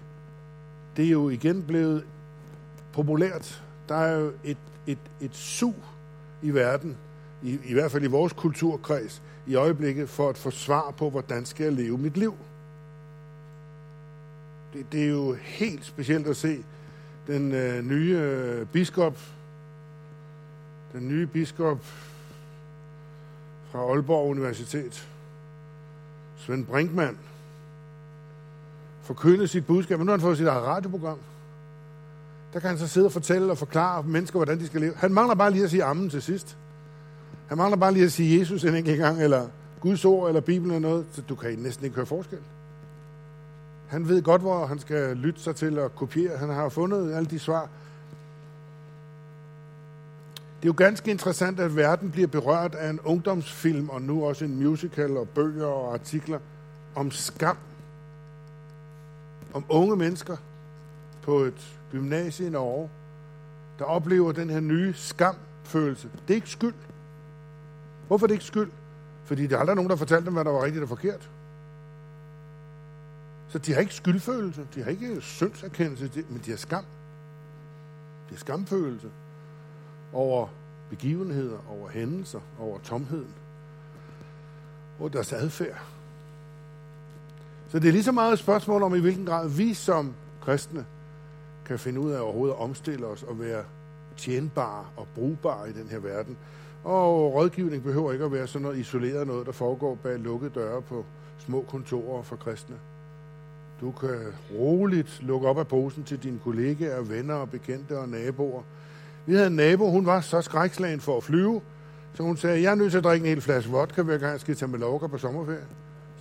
Det 0.97 1.05
er 1.05 1.11
jo 1.11 1.29
igen 1.29 1.63
blevet 1.63 2.05
populært. 2.93 3.65
Der 3.89 3.95
er 3.95 4.19
jo 4.19 4.33
et, 4.45 4.59
et, 4.87 4.99
et 5.21 5.35
sug 5.35 5.75
i 6.43 6.51
verden, 6.51 6.97
i, 7.43 7.59
i 7.65 7.73
hvert 7.73 7.91
fald 7.91 8.05
i 8.05 8.07
vores 8.07 8.33
kulturkreds, 8.33 9.23
i 9.47 9.55
øjeblikket 9.55 10.09
for 10.09 10.29
at 10.29 10.39
få 10.39 10.51
svar 10.51 10.91
på, 10.91 11.11
hvordan 11.11 11.47
skal 11.47 11.65
jeg 11.65 11.73
leve 11.73 11.99
mit 11.99 12.17
liv. 12.17 12.35
Det, 14.73 14.93
det 14.93 15.05
er 15.05 15.09
jo 15.09 15.35
helt 15.35 15.85
specielt 15.85 16.27
at 16.27 16.37
se 16.37 16.65
den 17.27 17.53
øh, 17.53 17.85
nye 17.85 18.19
øh, 18.19 18.67
biskop, 18.67 19.19
den 20.93 21.09
nye 21.09 21.27
biskop 21.27 21.85
fra 23.71 23.79
Aalborg 23.79 24.31
Universitet, 24.31 25.09
Svend 26.37 26.67
Brinkmann, 26.67 27.19
forkynde 29.11 29.49
sit 29.49 29.67
budskab. 29.67 29.99
Men 29.99 30.07
nu 30.07 30.11
har 30.11 30.19
han 30.19 30.21
fået 30.21 30.37
sit 30.37 30.47
eget 30.47 30.65
radioprogram. 30.65 31.19
Der 32.53 32.61
kan 32.61 32.69
han 32.69 32.79
så 32.79 32.89
sidde 32.89 33.07
og 33.07 33.13
fortælle 33.13 33.51
og 33.51 33.59
forklare 33.59 34.03
mennesker, 34.03 34.39
hvordan 34.39 34.59
de 34.59 34.67
skal 34.67 34.81
leve. 34.81 34.93
Han 34.97 35.13
mangler 35.13 35.35
bare 35.35 35.51
lige 35.51 35.65
at 35.65 35.71
sige 35.71 35.85
ammen 35.85 36.11
til 36.11 36.23
sidst. 36.23 36.57
Han 37.49 37.59
mangler 37.59 37.77
bare 37.77 37.93
lige 37.93 38.05
at 38.05 38.13
sige 38.13 38.41
Jesus 38.41 38.65
en 38.65 38.75
enkelt 38.75 38.99
gang, 38.99 39.23
eller 39.23 39.49
Guds 39.81 40.05
ord, 40.05 40.29
eller 40.29 40.41
Bibelen 40.41 40.77
eller 40.77 40.89
noget. 40.89 41.07
Så 41.13 41.23
du 41.23 41.35
kan 41.35 41.59
næsten 41.59 41.85
ikke 41.85 41.97
høre 41.97 42.07
forskel. 42.07 42.39
Han 43.89 44.09
ved 44.09 44.23
godt, 44.23 44.43
hvor 44.43 44.67
han 44.67 44.79
skal 44.79 45.17
lytte 45.17 45.41
sig 45.41 45.57
til 45.57 45.79
og 45.79 45.95
kopiere. 45.95 46.39
Han 46.39 46.49
har 46.49 46.69
fundet 46.69 47.15
alle 47.15 47.31
de 47.31 47.39
svar. 47.39 47.69
Det 50.35 50.67
er 50.67 50.73
jo 50.73 50.75
ganske 50.77 51.11
interessant, 51.11 51.61
at 51.61 51.77
verden 51.77 52.11
bliver 52.11 52.29
berørt 52.29 52.75
af 52.75 52.91
en 52.91 53.01
ungdomsfilm, 53.01 53.89
og 53.89 54.03
nu 54.03 54.25
også 54.25 54.45
en 54.45 54.63
musical 54.63 55.17
og 55.17 55.29
bøger 55.29 55.67
og 55.67 55.95
artikler 55.95 56.39
om 56.95 57.11
skam 57.11 57.57
om 59.55 59.65
unge 59.69 59.97
mennesker 59.97 60.37
på 61.23 61.39
et 61.39 61.79
gymnasie 61.91 62.47
i 62.47 62.51
Norge, 62.51 62.91
der 63.79 63.85
oplever 63.85 64.33
den 64.33 64.51
her 64.51 64.61
nye 64.61 64.95
skamfølelse. 64.95 66.11
Det 66.29 66.31
er 66.31 66.35
ikke 66.35 66.51
skyld. 66.51 66.75
Hvorfor 68.07 68.27
er 68.27 68.29
det 68.29 68.35
ikke 68.35 68.45
skyld? 68.45 68.71
Fordi 69.25 69.47
der 69.47 69.57
er 69.57 69.61
aldrig 69.61 69.77
nogen, 69.77 69.91
der 69.91 69.97
fortalte 69.97 70.25
dem, 70.25 70.33
hvad 70.33 70.45
der 70.45 70.51
var 70.51 70.65
rigtigt 70.65 70.83
og 70.83 70.89
forkert. 70.89 71.31
Så 73.49 73.59
de 73.59 73.73
har 73.73 73.81
ikke 73.81 73.95
skyldfølelse, 73.95 74.69
de 74.75 74.83
har 74.83 74.91
ikke 74.91 75.21
syndserkendelse, 75.21 76.25
men 76.29 76.43
de 76.45 76.51
har 76.51 76.59
skam. 76.59 76.85
De 78.29 78.35
har 78.35 78.39
skamfølelse 78.39 79.11
over 80.13 80.49
begivenheder, 80.91 81.59
over 81.69 81.89
hændelser, 81.89 82.41
over 82.59 82.79
tomheden, 82.79 83.35
over 85.01 85.09
deres 85.09 85.33
adfærd. 85.33 85.83
Så 87.71 87.79
det 87.79 87.89
er 87.89 87.93
lige 87.93 88.05
så 88.05 88.13
meget 88.13 88.33
et 88.33 88.39
spørgsmål 88.39 88.83
om, 88.83 88.95
i 88.95 89.01
hvilken 89.01 89.27
grad 89.27 89.49
vi 89.49 89.75
som 89.75 90.15
kristne 90.41 90.87
kan 91.67 91.79
finde 91.79 92.01
ud 92.01 92.11
af 92.11 92.21
overhovedet 92.21 92.55
at 92.55 92.61
omstille 92.61 93.07
os 93.07 93.23
og 93.23 93.41
være 93.41 93.65
tjenbare 94.17 94.85
og 94.97 95.07
brugbare 95.15 95.71
i 95.71 95.73
den 95.73 95.89
her 95.89 95.99
verden. 95.99 96.37
Og 96.85 97.35
rådgivning 97.35 97.83
behøver 97.83 98.13
ikke 98.13 98.25
at 98.25 98.33
være 98.33 98.47
sådan 98.47 98.63
noget 98.63 98.79
isoleret 98.79 99.27
noget, 99.27 99.47
der 99.47 99.53
foregår 99.53 99.95
bag 99.95 100.19
lukkede 100.19 100.51
døre 100.55 100.83
på 100.83 101.05
små 101.39 101.65
kontorer 101.69 102.23
for 102.23 102.37
kristne. 102.37 102.77
Du 103.81 103.91
kan 103.91 104.19
roligt 104.59 105.23
lukke 105.23 105.49
op 105.49 105.59
af 105.59 105.69
posen 105.69 106.05
til 106.05 106.23
dine 106.23 106.39
kollegaer, 106.45 107.01
venner 107.01 107.35
og 107.35 107.51
bekendte 107.51 107.99
og 107.99 108.09
naboer. 108.09 108.63
Vi 109.27 109.35
havde 109.35 109.47
en 109.47 109.57
nabo, 109.57 109.91
hun 109.91 110.07
var 110.07 110.21
så 110.21 110.41
skrækslagen 110.41 111.01
for 111.01 111.17
at 111.17 111.23
flyve, 111.23 111.61
så 112.15 112.23
hun 112.23 112.37
sagde, 112.37 112.63
jeg 112.63 112.71
er 112.71 112.75
nødt 112.75 112.91
til 112.91 112.99
at 112.99 113.05
drikke 113.05 113.25
en 113.25 113.29
hel 113.29 113.41
flaske 113.41 113.71
vodka, 113.71 114.03
hver 114.03 114.19
gang 114.19 114.33
jeg 114.33 114.41
skal 114.41 114.57
tage 114.57 114.71
med 114.71 114.79
Mallorca 114.79 115.07
på 115.07 115.19
sommerferie. 115.19 115.67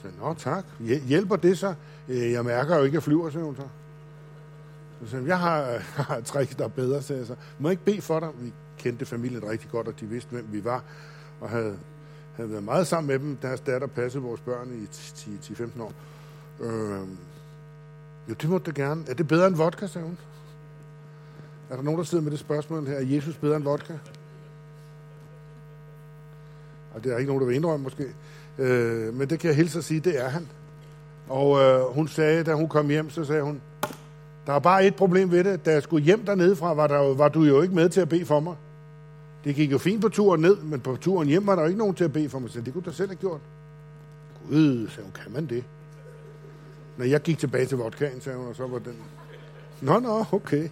Så 0.02 0.08
nå 0.20 0.34
tak, 0.34 0.66
hjælper 1.08 1.36
det 1.36 1.58
så? 1.58 1.74
Øh, 2.08 2.32
jeg 2.32 2.46
mærker 2.46 2.78
jo 2.78 2.84
ikke, 2.84 2.94
at 2.94 2.94
jeg 2.94 3.04
flyver, 3.04 3.30
sagde 3.30 3.46
hun 3.46 3.56
så. 3.56 3.68
Så 5.04 5.10
sagde 5.10 5.26
jeg 5.28 5.40
har, 5.40 5.78
har 6.04 6.18
et 6.18 6.26
trick, 6.26 6.58
der 6.58 6.64
er 6.64 6.70
bedre, 6.70 7.02
sagde 7.02 7.20
jeg 7.20 7.28
så. 7.28 7.36
Må 7.60 7.70
jeg 7.70 7.72
ikke 7.74 7.86
bede 7.86 8.02
for 8.02 8.20
dig? 8.20 8.30
Vi 8.40 8.54
kendte 8.78 9.06
familien 9.06 9.50
rigtig 9.50 9.70
godt, 9.70 9.88
og 9.88 10.00
de 10.00 10.06
vidste, 10.06 10.30
hvem 10.30 10.48
vi 10.52 10.64
var, 10.64 10.84
og 11.42 11.50
havde, 11.50 11.78
havde 12.36 12.52
været 12.52 12.64
meget 12.64 12.88
sammen 12.88 13.08
med 13.08 13.20
dem. 13.20 13.38
Deres 13.42 13.60
datter 13.60 13.88
passede 13.88 14.24
vores 14.24 14.42
børn 14.42 14.68
i 14.74 14.86
10-15 14.86 15.82
år. 15.82 15.94
Øh, 16.60 17.08
Jo, 18.30 18.34
det 18.34 18.50
måtte 18.50 18.72
du 18.72 18.82
gerne. 18.82 19.04
Er 19.08 19.14
det 19.14 19.28
bedre 19.28 19.48
end 19.48 19.56
vodka, 19.56 19.88
sagde 19.88 20.08
hun. 20.08 20.18
Er 21.70 21.76
der 21.76 21.84
nogen, 21.84 21.98
der 21.98 22.04
sidder 22.04 22.24
med 22.24 22.32
det 22.32 22.40
spørgsmål 22.40 22.88
her? 22.88 22.96
Er 22.96 23.04
Jesus 23.06 23.38
bedre 23.38 23.56
end 23.56 23.64
vodka? 23.64 23.94
Og 26.94 27.04
det 27.04 27.14
er 27.14 27.18
ikke 27.18 27.28
nogen, 27.28 27.42
der 27.42 27.48
vil 27.48 27.56
indrømme 27.56 27.84
måske. 27.84 28.16
Øh, 28.60 29.14
men 29.14 29.30
det 29.30 29.40
kan 29.40 29.48
jeg 29.48 29.56
hilse 29.56 29.78
at 29.78 29.84
sige, 29.84 30.00
det 30.00 30.20
er 30.20 30.30
han. 30.30 30.48
Og 31.30 31.60
øh, 31.60 31.82
hun 31.82 32.08
sagde, 32.08 32.44
da 32.44 32.54
hun 32.54 32.70
kom 32.70 32.90
hjem, 32.90 33.10
så 33.10 33.24
sagde 33.24 33.42
hun, 33.42 33.62
der 34.48 34.54
er 34.54 34.60
bare 34.60 34.86
et 34.86 34.96
problem 34.96 35.32
ved 35.32 35.44
det. 35.44 35.66
Da 35.66 35.72
jeg 35.72 35.84
skulle 35.84 36.06
hjem 36.06 36.26
dernede 36.26 36.56
fra, 36.56 36.74
var, 36.74 36.88
der, 36.88 37.14
var 37.14 37.30
du 37.30 37.44
jo 37.44 37.62
ikke 37.62 37.76
med 37.76 37.90
til 37.90 38.02
at 38.02 38.10
bede 38.10 38.26
for 38.26 38.40
mig. 38.40 38.56
Det 39.44 39.56
gik 39.56 39.72
jo 39.72 39.78
fint 39.78 40.02
på 40.02 40.10
turen 40.10 40.42
ned, 40.42 40.58
men 40.58 40.80
på 40.80 40.96
turen 40.96 41.28
hjem 41.28 41.48
var 41.48 41.56
der 41.56 41.62
jo 41.62 41.68
ikke 41.68 41.80
nogen 41.80 41.96
til 41.96 42.04
at 42.04 42.14
bede 42.14 42.30
for 42.30 42.40
mig. 42.40 42.50
Så 42.50 42.62
det 42.62 42.74
kunne 42.74 42.84
du 42.84 42.92
selv 42.92 43.10
have 43.10 43.16
gjort. 43.16 43.42
Gud, 44.50 44.88
sagde 44.90 45.04
hun, 45.04 45.12
kan 45.24 45.32
man 45.32 45.46
det? 45.46 45.64
Når 46.98 47.06
jeg 47.06 47.22
gik 47.22 47.38
tilbage 47.38 47.66
til 47.66 47.78
vodkaen, 47.78 48.22
sagde 48.22 48.38
hun, 48.38 48.48
og 48.48 48.56
så 48.56 48.68
var 48.68 48.80
den... 48.80 48.96
Nå, 49.82 50.00
nå, 50.00 50.26
okay. 50.32 50.70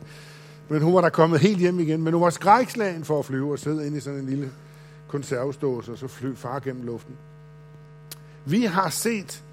Men 0.69 0.81
hun 0.81 0.93
var 0.93 1.01
der 1.01 1.09
kommet 1.09 1.39
helt 1.39 1.59
hjem 1.59 1.79
igen. 1.79 2.03
Men 2.03 2.13
hun 2.13 2.21
var 2.21 2.29
skrækslagen 2.29 3.03
for 3.03 3.19
at 3.19 3.25
flyve 3.25 3.51
og 3.51 3.59
sidde 3.59 3.87
inde 3.87 3.97
i 3.97 3.99
sådan 3.99 4.19
en 4.19 4.25
lille 4.25 4.51
konservesdåse, 5.07 5.91
og 5.91 5.97
så 5.97 6.07
fly 6.07 6.35
far 6.35 6.59
gennem 6.59 6.85
luften. 6.85 7.15
Vi 8.49 8.61
har 8.61 8.89
set 8.89 9.43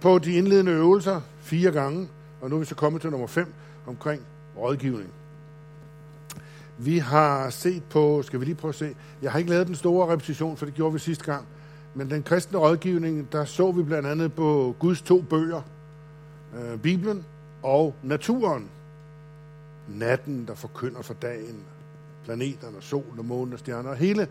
på 0.00 0.18
de 0.18 0.32
indledende 0.32 0.72
øvelser 0.72 1.20
fire 1.38 1.70
gange, 1.70 2.08
og 2.40 2.50
nu 2.50 2.56
er 2.56 2.60
vi 2.60 2.66
så 2.66 2.74
kommet 2.74 3.02
til 3.02 3.10
nummer 3.10 3.26
5 3.26 3.54
omkring 3.86 4.22
rådgivning. 4.56 5.10
Vi 6.78 6.98
har 6.98 7.50
set 7.50 7.82
på, 7.84 8.22
skal 8.22 8.40
vi 8.40 8.44
lige 8.44 8.54
prøve 8.54 8.68
at 8.68 8.74
se, 8.74 8.94
jeg 9.22 9.32
har 9.32 9.38
ikke 9.38 9.50
lavet 9.50 9.66
den 9.66 9.74
store 9.74 10.12
repetition, 10.12 10.56
for 10.56 10.66
det 10.66 10.74
gjorde 10.74 10.92
vi 10.92 10.98
sidste 10.98 11.24
gang, 11.24 11.46
men 11.94 12.10
den 12.10 12.22
kristne 12.22 12.58
rådgivning, 12.58 13.32
der 13.32 13.44
så 13.44 13.72
vi 13.72 13.82
blandt 13.82 14.08
andet 14.08 14.32
på 14.32 14.76
Guds 14.78 15.02
to 15.02 15.20
bøger, 15.20 15.62
øh, 16.56 16.78
Bibelen 16.78 17.24
og 17.62 17.94
naturen. 18.02 18.68
Natten, 19.88 20.46
der 20.46 20.54
forkynder 20.54 21.02
for 21.02 21.14
dagen, 21.14 21.64
planeterne, 22.24 22.76
solen 22.80 23.18
og 23.18 23.24
månen 23.24 23.52
og 23.52 23.58
stjerner, 23.58 23.94
hele, 23.94 24.28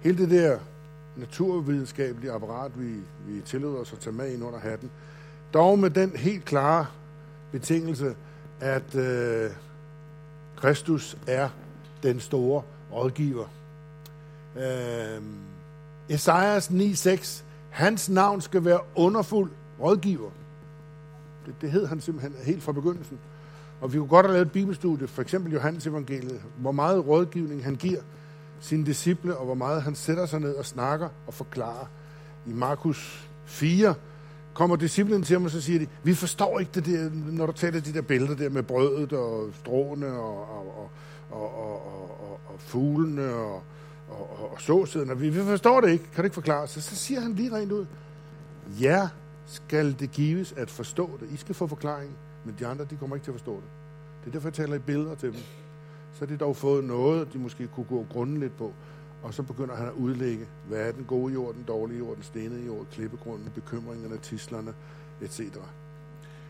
hele 0.00 0.18
det 0.18 0.30
der 0.30 0.58
naturvidenskabelige 1.16 2.32
apparat, 2.32 2.80
vi, 2.80 2.94
vi 3.26 3.40
tillader 3.40 3.74
os 3.76 3.92
at 3.92 3.98
tage 3.98 4.16
med 4.16 4.32
ind 4.32 4.44
under 4.44 4.58
hatten. 4.58 4.90
Dog 5.54 5.78
med 5.78 5.90
den 5.90 6.16
helt 6.16 6.44
klare 6.44 6.86
betingelse, 7.52 8.16
at 8.60 8.94
øh, 8.94 9.50
Kristus 10.56 11.16
er 11.26 11.48
den 12.02 12.20
store 12.20 12.62
rådgiver. 12.92 13.46
Øh, 14.56 15.22
Esajas 16.08 16.68
9.6, 16.68 17.42
hans 17.70 18.08
navn 18.08 18.40
skal 18.40 18.64
være 18.64 18.80
underfuld 18.94 19.50
rådgiver. 19.80 20.30
Det, 21.46 21.54
det 21.60 21.70
hed 21.70 21.86
han 21.86 22.00
simpelthen 22.00 22.34
helt 22.44 22.62
fra 22.62 22.72
begyndelsen. 22.72 23.18
Og 23.80 23.92
vi 23.92 23.98
kunne 23.98 24.08
godt 24.08 24.26
have 24.26 24.32
lavet 24.32 24.46
et 24.46 24.52
bibelstudie, 24.52 25.06
for 25.06 25.22
eksempel 25.22 25.52
Johannes 25.52 25.86
evangeliet, 25.86 26.42
hvor 26.56 26.72
meget 26.72 27.06
rådgivning 27.06 27.64
han 27.64 27.74
giver 27.74 28.00
sine 28.60 28.86
disciple, 28.86 29.36
og 29.36 29.44
hvor 29.44 29.54
meget 29.54 29.82
han 29.82 29.94
sætter 29.94 30.26
sig 30.26 30.40
ned 30.40 30.54
og 30.54 30.66
snakker 30.66 31.08
og 31.26 31.34
forklarer. 31.34 31.86
I 32.46 32.52
Markus 32.52 33.28
4 33.44 33.94
kommer 34.54 34.76
disciplen 34.76 35.22
til 35.22 35.34
ham, 35.34 35.44
og 35.44 35.50
så 35.50 35.60
siger 35.60 35.78
de, 35.78 35.86
vi 36.02 36.14
forstår 36.14 36.58
ikke 36.58 36.70
det 36.74 36.86
der, 36.86 37.10
når 37.12 37.46
du 37.46 37.52
taler 37.52 37.80
de 37.80 37.92
der 37.92 38.02
billeder 38.02 38.34
der 38.34 38.50
med 38.50 38.62
brødet 38.62 39.12
og 39.12 39.50
stråene 39.54 40.06
og, 40.06 40.50
og, 40.50 40.78
og, 40.78 40.90
og, 41.30 41.58
og, 41.58 42.20
og, 42.30 42.40
og 42.46 42.54
fuglene 42.58 43.34
og, 43.34 43.62
og, 44.08 44.40
og, 44.40 44.52
og 44.52 44.60
såsiden. 44.60 45.20
Vi, 45.20 45.28
vi 45.28 45.40
forstår 45.40 45.80
det 45.80 45.90
ikke. 45.90 46.04
Kan 46.04 46.22
du 46.22 46.22
ikke 46.22 46.34
forklare? 46.34 46.68
Så, 46.68 46.80
så 46.80 46.96
siger 46.96 47.20
han 47.20 47.32
lige 47.32 47.56
rent 47.56 47.72
ud, 47.72 47.86
ja, 48.80 49.08
skal 49.46 49.96
det 49.98 50.10
gives 50.10 50.54
at 50.56 50.70
forstå 50.70 51.10
det. 51.20 51.28
I 51.30 51.36
skal 51.36 51.54
få 51.54 51.66
forklaring, 51.66 52.16
men 52.44 52.54
de 52.58 52.66
andre, 52.66 52.84
de 52.84 52.96
kommer 52.96 53.16
ikke 53.16 53.24
til 53.24 53.30
at 53.30 53.34
forstå 53.34 53.54
det. 53.54 53.70
Det 54.20 54.28
er 54.28 54.32
derfor, 54.32 54.48
jeg 54.48 54.54
taler 54.54 54.74
i 54.74 54.78
billeder 54.78 55.14
til 55.14 55.32
dem 55.32 55.40
så 56.16 56.24
har 56.24 56.26
de 56.26 56.36
dog 56.36 56.56
fået 56.56 56.84
noget, 56.84 57.32
de 57.32 57.38
måske 57.38 57.66
kunne 57.66 57.86
gå 57.86 58.06
grunden 58.10 58.40
lidt 58.40 58.56
på. 58.56 58.72
Og 59.22 59.34
så 59.34 59.42
begynder 59.42 59.76
han 59.76 59.86
at 59.86 59.92
udlægge, 59.92 60.46
hvad 60.68 60.78
er 60.78 60.92
den 60.92 61.04
gode 61.04 61.32
jord, 61.32 61.54
den 61.54 61.62
dårlige 61.62 61.98
jord, 61.98 62.14
den 62.14 62.22
stenede 62.22 62.66
jord, 62.66 62.86
klippegrunden, 62.92 63.50
bekymringerne, 63.54 64.18
tislerne, 64.18 64.74
etc. 65.22 65.40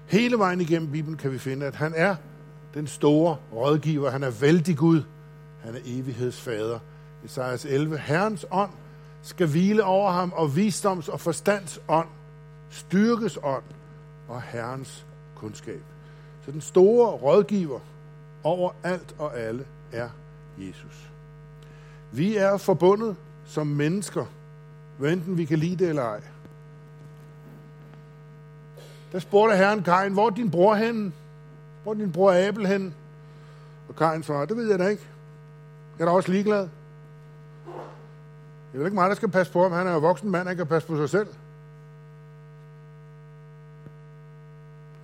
Hele 0.06 0.38
vejen 0.38 0.61
igennem 0.61 0.90
Bibelen 0.90 1.16
kan 1.16 1.32
vi 1.32 1.38
finde, 1.38 1.66
at 1.66 1.75
han 1.75 1.92
er 1.96 2.16
den 2.75 2.87
store 2.87 3.37
rådgiver. 3.52 4.11
Han 4.11 4.23
er 4.23 4.30
vældig 4.30 4.76
Gud. 4.76 5.02
Han 5.61 5.75
er 5.75 5.80
evighedsfader. 5.85 6.78
Esajas 7.25 7.64
11. 7.64 7.99
Herrens 7.99 8.46
ånd 8.50 8.70
skal 9.23 9.46
hvile 9.46 9.85
over 9.85 10.11
ham, 10.11 10.32
og 10.37 10.50
visdoms- 10.56 11.08
og 11.08 11.20
forstands 11.20 11.80
ånd, 11.88 12.08
styrkes 12.70 13.38
ånd 13.42 13.64
og 14.28 14.42
Herrens 14.42 15.06
kundskab. 15.35 15.82
Så 16.44 16.50
den 16.50 16.61
store 16.61 17.11
rådgiver, 17.11 17.80
over 18.43 18.73
alt 18.83 19.14
og 19.19 19.38
alle 19.38 19.66
er 19.93 20.09
Jesus. 20.59 21.11
Vi 22.12 22.37
er 22.37 22.57
forbundet 22.57 23.16
som 23.47 23.66
mennesker, 23.66 24.25
hvad 24.99 25.12
enten 25.12 25.37
vi 25.37 25.45
kan 25.45 25.59
lide 25.59 25.76
det 25.76 25.88
eller 25.88 26.02
ej. 26.02 26.21
Der 29.12 29.19
spurgte 29.19 29.57
herren 29.57 29.83
Kain, 29.83 30.12
hvor 30.12 30.26
er 30.26 30.31
din 30.31 30.50
bror 30.50 30.75
hen? 30.75 31.14
Hvor 31.83 31.93
er 31.93 31.97
din 31.97 32.12
bror 32.12 32.49
Abel 32.49 32.66
hen? 32.66 32.95
Og 33.88 33.97
Kain 33.97 34.23
svarede, 34.23 34.47
det 34.47 34.57
ved 34.57 34.71
jeg 34.71 34.78
da 34.78 34.87
ikke. 34.87 35.07
Jeg 35.99 36.05
er 36.05 36.09
da 36.09 36.16
også 36.16 36.33
ligeglad. 36.33 36.69
Det 38.73 38.81
er 38.81 38.85
ikke 38.85 38.95
mig, 38.95 39.09
der 39.09 39.14
skal 39.14 39.28
passe 39.28 39.52
på 39.52 39.62
ham. 39.62 39.73
Han 39.73 39.87
er 39.87 39.93
jo 39.93 39.99
voksen 39.99 40.31
mand, 40.31 40.49
han 40.49 40.57
kan 40.57 40.66
passe 40.66 40.88
på 40.88 40.97
sig 40.97 41.11
selv. 41.11 41.28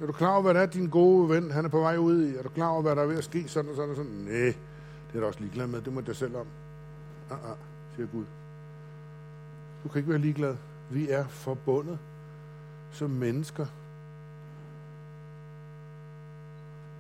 Er 0.02 0.06
du 0.06 0.12
klar 0.12 0.32
over, 0.32 0.42
hvad 0.42 0.54
det 0.54 0.62
er, 0.62 0.66
din 0.66 0.88
gode 0.88 1.28
ven, 1.28 1.50
han 1.50 1.64
er 1.64 1.68
på 1.68 1.80
vej 1.80 1.96
ud 1.96 2.26
i? 2.26 2.36
Er 2.36 2.42
du 2.42 2.48
klar 2.48 2.68
over, 2.68 2.82
hvad 2.82 2.96
der 2.96 3.02
er 3.02 3.06
ved 3.06 3.18
at 3.18 3.24
ske? 3.24 3.48
Sådan 3.48 3.70
og 3.70 3.76
sådan 3.76 3.90
og 3.90 3.96
sådan. 3.96 4.10
Nej, 4.12 4.54
det 5.08 5.14
er 5.14 5.20
du 5.20 5.26
også 5.26 5.40
ligeglad 5.40 5.66
med. 5.66 5.80
Det 5.80 5.92
må 5.92 6.00
du 6.00 6.14
selv 6.14 6.36
om. 6.36 6.46
Ah, 7.30 7.50
ah, 7.50 7.56
siger 7.96 8.06
Gud. 8.06 8.24
Du 9.84 9.88
kan 9.88 9.98
ikke 9.98 10.10
være 10.10 10.18
ligeglad. 10.18 10.56
Vi 10.90 11.10
er 11.10 11.28
forbundet 11.28 11.98
som 12.90 13.10
mennesker. 13.10 13.66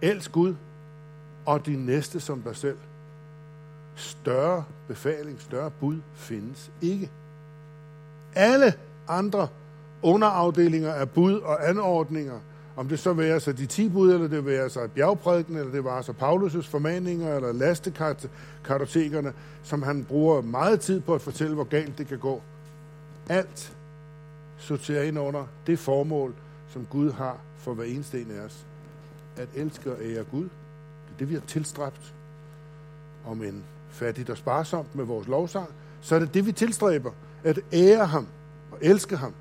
Elsk 0.02 0.32
Gud 0.32 0.54
og 1.46 1.66
din 1.66 1.86
næste 1.86 2.20
som 2.20 2.42
dig 2.42 2.56
selv. 2.56 2.78
Større 3.94 4.64
befaling, 4.88 5.40
større 5.40 5.70
bud 5.70 6.00
findes 6.14 6.72
ikke. 6.80 7.10
Alle 8.34 8.74
andre 9.08 9.48
underafdelinger 10.02 10.92
af 10.92 11.10
bud 11.10 11.40
og 11.40 11.68
anordninger– 11.68 12.40
om 12.76 12.88
det 12.88 12.98
så 12.98 13.12
være 13.12 13.40
sig 13.40 13.58
de 13.58 13.66
ti 13.66 13.88
bud, 13.88 14.12
eller 14.12 14.28
det 14.28 14.46
være 14.46 14.70
sig 14.70 14.90
bjergprædiken, 14.90 15.56
eller 15.56 15.72
det 15.72 15.84
var 15.84 16.02
så 16.02 16.12
Paulus' 16.12 16.70
formaninger, 16.70 17.36
eller 17.36 17.52
lastekartotekerne, 17.52 19.32
som 19.62 19.82
han 19.82 20.04
bruger 20.04 20.42
meget 20.42 20.80
tid 20.80 21.00
på 21.00 21.14
at 21.14 21.20
fortælle, 21.20 21.54
hvor 21.54 21.64
galt 21.64 21.98
det 21.98 22.06
kan 22.06 22.18
gå. 22.18 22.42
Alt 23.28 23.76
sorterer 24.58 25.02
ind 25.02 25.18
under 25.18 25.46
det 25.66 25.78
formål, 25.78 26.34
som 26.68 26.86
Gud 26.90 27.12
har 27.12 27.38
for 27.58 27.74
hver 27.74 27.84
eneste 27.84 28.20
en 28.20 28.30
af 28.30 28.40
os. 28.40 28.66
At 29.36 29.48
elske 29.54 29.92
og 29.92 29.98
ære 30.02 30.24
Gud. 30.24 30.42
Det 30.42 31.14
er 31.14 31.18
det, 31.18 31.28
vi 31.28 31.34
har 31.34 31.42
tilstræbt. 31.46 32.14
Om 33.26 33.42
en 33.42 33.64
fattigt 33.90 34.30
og 34.30 34.36
sparsomt 34.36 34.94
med 34.94 35.04
vores 35.04 35.28
lovsang, 35.28 35.68
så 36.00 36.14
er 36.14 36.18
det 36.18 36.34
det, 36.34 36.46
vi 36.46 36.52
tilstræber. 36.52 37.10
At 37.44 37.60
ære 37.72 38.06
ham 38.06 38.26
og 38.72 38.78
elske 38.80 39.16
ham 39.16 39.34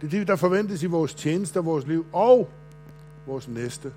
det 0.00 0.06
er 0.06 0.10
det, 0.10 0.28
der 0.28 0.36
forventes 0.36 0.82
i 0.82 0.86
vores 0.86 1.14
tjeneste 1.14 1.58
vores 1.60 1.86
liv, 1.86 2.06
og 2.12 2.50
vores 3.26 3.48
næste 3.48 3.92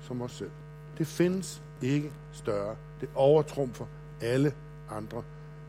som 0.00 0.22
os 0.22 0.32
selv. 0.32 0.50
Det 0.98 1.06
findes 1.06 1.62
ikke 1.82 2.12
større. 2.32 2.76
Det 3.00 3.08
overtrumfer 3.14 3.86
alle 4.20 4.52
andre 4.90 5.22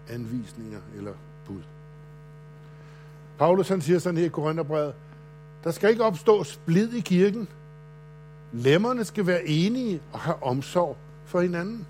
anvisninger 0.09 0.79
eller 0.98 1.13
bud. 1.45 1.62
Paulus 3.38 3.69
han 3.69 3.81
siger 3.81 4.00
sådan 4.00 4.17
her 4.17 4.25
i 4.25 4.29
Korintherbrevet, 4.29 4.93
der 5.63 5.71
skal 5.71 5.89
ikke 5.89 6.03
opstå 6.03 6.43
splid 6.43 6.93
i 6.93 7.00
kirken. 7.00 7.48
Lemmerne 8.51 9.05
skal 9.05 9.27
være 9.27 9.48
enige 9.48 10.01
og 10.13 10.19
have 10.19 10.43
omsorg 10.43 10.98
for 11.25 11.41
hinanden. 11.41 11.88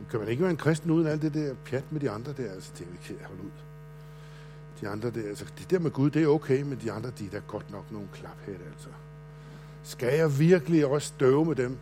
Nu 0.00 0.06
kan 0.10 0.20
man 0.20 0.28
ikke 0.28 0.42
være 0.42 0.50
en 0.50 0.56
kristen 0.56 0.90
uden 0.90 1.06
alt 1.06 1.22
det 1.22 1.34
der 1.34 1.54
pjat 1.64 1.84
med 1.92 2.00
de 2.00 2.10
andre 2.10 2.32
der. 2.32 2.52
Altså, 2.52 2.72
det 2.78 2.86
er 2.86 3.10
ikke 3.10 3.24
holde 3.24 3.42
ud. 3.42 3.63
De 4.80 4.88
andre, 4.88 5.10
der, 5.10 5.28
altså, 5.28 5.44
det 5.58 5.70
der 5.70 5.78
med 5.78 5.90
Gud, 5.90 6.10
det 6.10 6.22
er 6.22 6.26
okay, 6.26 6.62
men 6.62 6.78
de 6.82 6.92
andre, 6.92 7.10
de 7.18 7.26
er 7.26 7.30
da 7.30 7.40
godt 7.46 7.70
nok 7.70 7.92
nogle 7.92 8.08
klaphæt, 8.12 8.60
altså. 8.72 8.88
Skal 9.82 10.14
jeg 10.18 10.38
virkelig 10.38 10.86
også 10.86 11.12
døve 11.20 11.44
med 11.44 11.56
dem? 11.56 11.78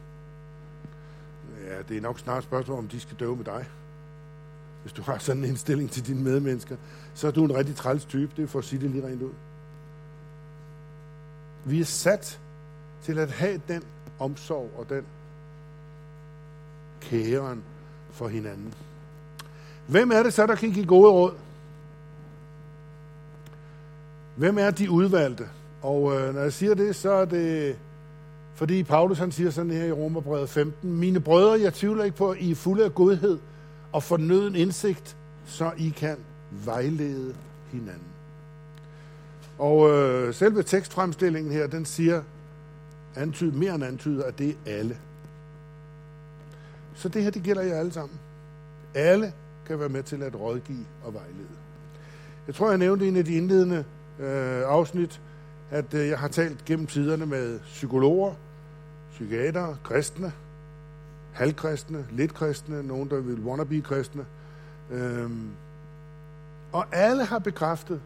Ja, 1.66 1.82
det 1.88 1.96
er 1.96 2.00
nok 2.00 2.18
snart 2.18 2.38
et 2.38 2.44
spørgsmål, 2.44 2.78
om 2.78 2.88
de 2.88 3.00
skal 3.00 3.16
døve 3.16 3.36
med 3.36 3.44
dig. 3.44 3.66
Hvis 4.82 4.92
du 4.92 5.02
har 5.02 5.18
sådan 5.18 5.42
en 5.42 5.48
indstilling 5.48 5.90
til 5.90 6.06
dine 6.06 6.22
medmennesker, 6.22 6.76
så 7.14 7.26
er 7.26 7.30
du 7.30 7.44
en 7.44 7.54
rigtig 7.54 7.76
træls 7.76 8.04
type. 8.04 8.32
Det 8.36 8.42
er 8.42 8.46
for 8.46 8.58
at 8.58 8.64
sige 8.64 8.80
det 8.80 8.90
lige 8.90 9.06
rent 9.06 9.22
ud. 9.22 9.32
Vi 11.64 11.80
er 11.80 11.84
sat 11.84 12.40
til 13.02 13.18
at 13.18 13.30
have 13.30 13.60
den 13.68 13.82
omsorg 14.18 14.70
og 14.78 14.88
den 14.88 15.04
kæren 17.00 17.62
for 18.10 18.28
hinanden. 18.28 18.74
Hvem 19.86 20.10
er 20.10 20.22
det 20.22 20.32
så, 20.32 20.46
der 20.46 20.54
kan 20.54 20.72
give 20.72 20.86
gode 20.86 21.10
råd? 21.10 21.34
Hvem 24.36 24.58
er 24.58 24.70
de 24.70 24.90
udvalgte? 24.90 25.48
Og 25.82 26.20
øh, 26.20 26.34
når 26.34 26.40
jeg 26.40 26.52
siger 26.52 26.74
det, 26.74 26.96
så 26.96 27.10
er 27.10 27.24
det, 27.24 27.76
fordi 28.54 28.82
Paulus 28.82 29.18
han 29.18 29.32
siger 29.32 29.50
sådan 29.50 29.70
her 29.70 29.84
i 29.84 29.92
Romerbrevet 29.92 30.48
15, 30.48 30.92
Mine 30.98 31.20
brødre, 31.20 31.60
jeg 31.60 31.74
tvivler 31.74 32.04
ikke 32.04 32.16
på, 32.16 32.30
at 32.30 32.38
I 32.40 32.50
er 32.50 32.54
fulde 32.54 32.84
af 32.84 32.94
godhed 32.94 33.38
og 33.92 34.02
fornøden 34.02 34.56
indsigt, 34.56 35.16
så 35.46 35.72
I 35.78 35.88
kan 35.88 36.16
vejlede 36.50 37.34
hinanden. 37.72 38.12
Og 39.58 39.90
øh, 39.90 40.34
selve 40.34 40.62
tekstfremstillingen 40.62 41.52
her, 41.52 41.66
den 41.66 41.84
siger, 41.84 42.22
antyd, 43.16 43.50
mere 43.50 43.74
end 43.74 43.84
antyder, 43.84 44.24
at 44.24 44.38
det 44.38 44.56
er 44.66 44.76
alle. 44.78 44.98
Så 46.94 47.08
det 47.08 47.22
her, 47.22 47.30
det 47.30 47.42
gælder 47.42 47.62
jer 47.62 47.78
alle 47.78 47.92
sammen. 47.92 48.18
Alle 48.94 49.32
kan 49.66 49.80
være 49.80 49.88
med 49.88 50.02
til 50.02 50.22
at 50.22 50.40
rådgive 50.40 50.86
og 51.04 51.14
vejlede. 51.14 51.48
Jeg 52.46 52.54
tror, 52.54 52.68
jeg 52.68 52.78
nævnte 52.78 53.08
en 53.08 53.16
af 53.16 53.24
de 53.24 53.34
indledende 53.34 53.84
øh, 54.22 54.62
afsnit, 54.66 55.20
at 55.70 55.94
øh, 55.94 56.08
jeg 56.08 56.18
har 56.18 56.28
talt 56.28 56.64
gennem 56.64 56.86
tiderne 56.86 57.26
med 57.26 57.60
psykologer, 57.60 58.34
psykiatere, 59.10 59.76
kristne, 59.84 60.32
halvkristne, 61.32 62.06
lidt 62.10 62.34
kristne, 62.34 62.82
nogen, 62.82 63.10
der 63.10 63.20
vil 63.20 63.40
wannabe-kristne. 63.40 64.26
Øhm, 64.90 65.50
og 66.72 66.86
alle 66.92 67.24
har 67.24 67.38
bekræftet, 67.38 68.00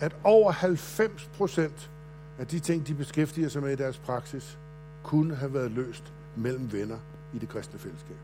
at 0.00 0.16
over 0.24 0.52
90 0.52 1.30
procent 1.36 1.90
af 2.38 2.46
de 2.46 2.60
ting, 2.60 2.86
de 2.86 2.94
beskæftiger 2.94 3.48
sig 3.48 3.62
med 3.62 3.72
i 3.72 3.76
deres 3.76 3.98
praksis, 3.98 4.58
kunne 5.02 5.34
have 5.34 5.54
været 5.54 5.70
løst 5.70 6.12
mellem 6.36 6.72
venner 6.72 6.98
i 7.34 7.38
det 7.38 7.48
kristne 7.48 7.78
fællesskab. 7.78 8.16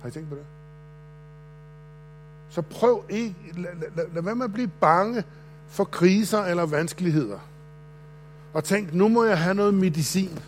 Har 0.00 0.08
I 0.08 0.10
tænkt 0.12 0.28
på 0.28 0.34
det? 0.34 0.46
Så 2.48 2.62
prøv 2.62 3.04
ikke, 3.08 3.34
lad, 3.56 3.70
lad, 3.96 4.04
lad 4.14 4.22
være 4.22 4.34
med 4.34 4.44
at 4.44 4.52
blive 4.52 4.70
bange 4.80 5.24
for 5.68 5.84
kriser 5.84 6.42
eller 6.42 6.66
vanskeligheder. 6.66 7.38
Og 8.52 8.64
tænk, 8.64 8.94
nu 8.94 9.08
må 9.08 9.24
jeg 9.24 9.38
have 9.38 9.54
noget 9.54 9.74
medicin. 9.74 10.38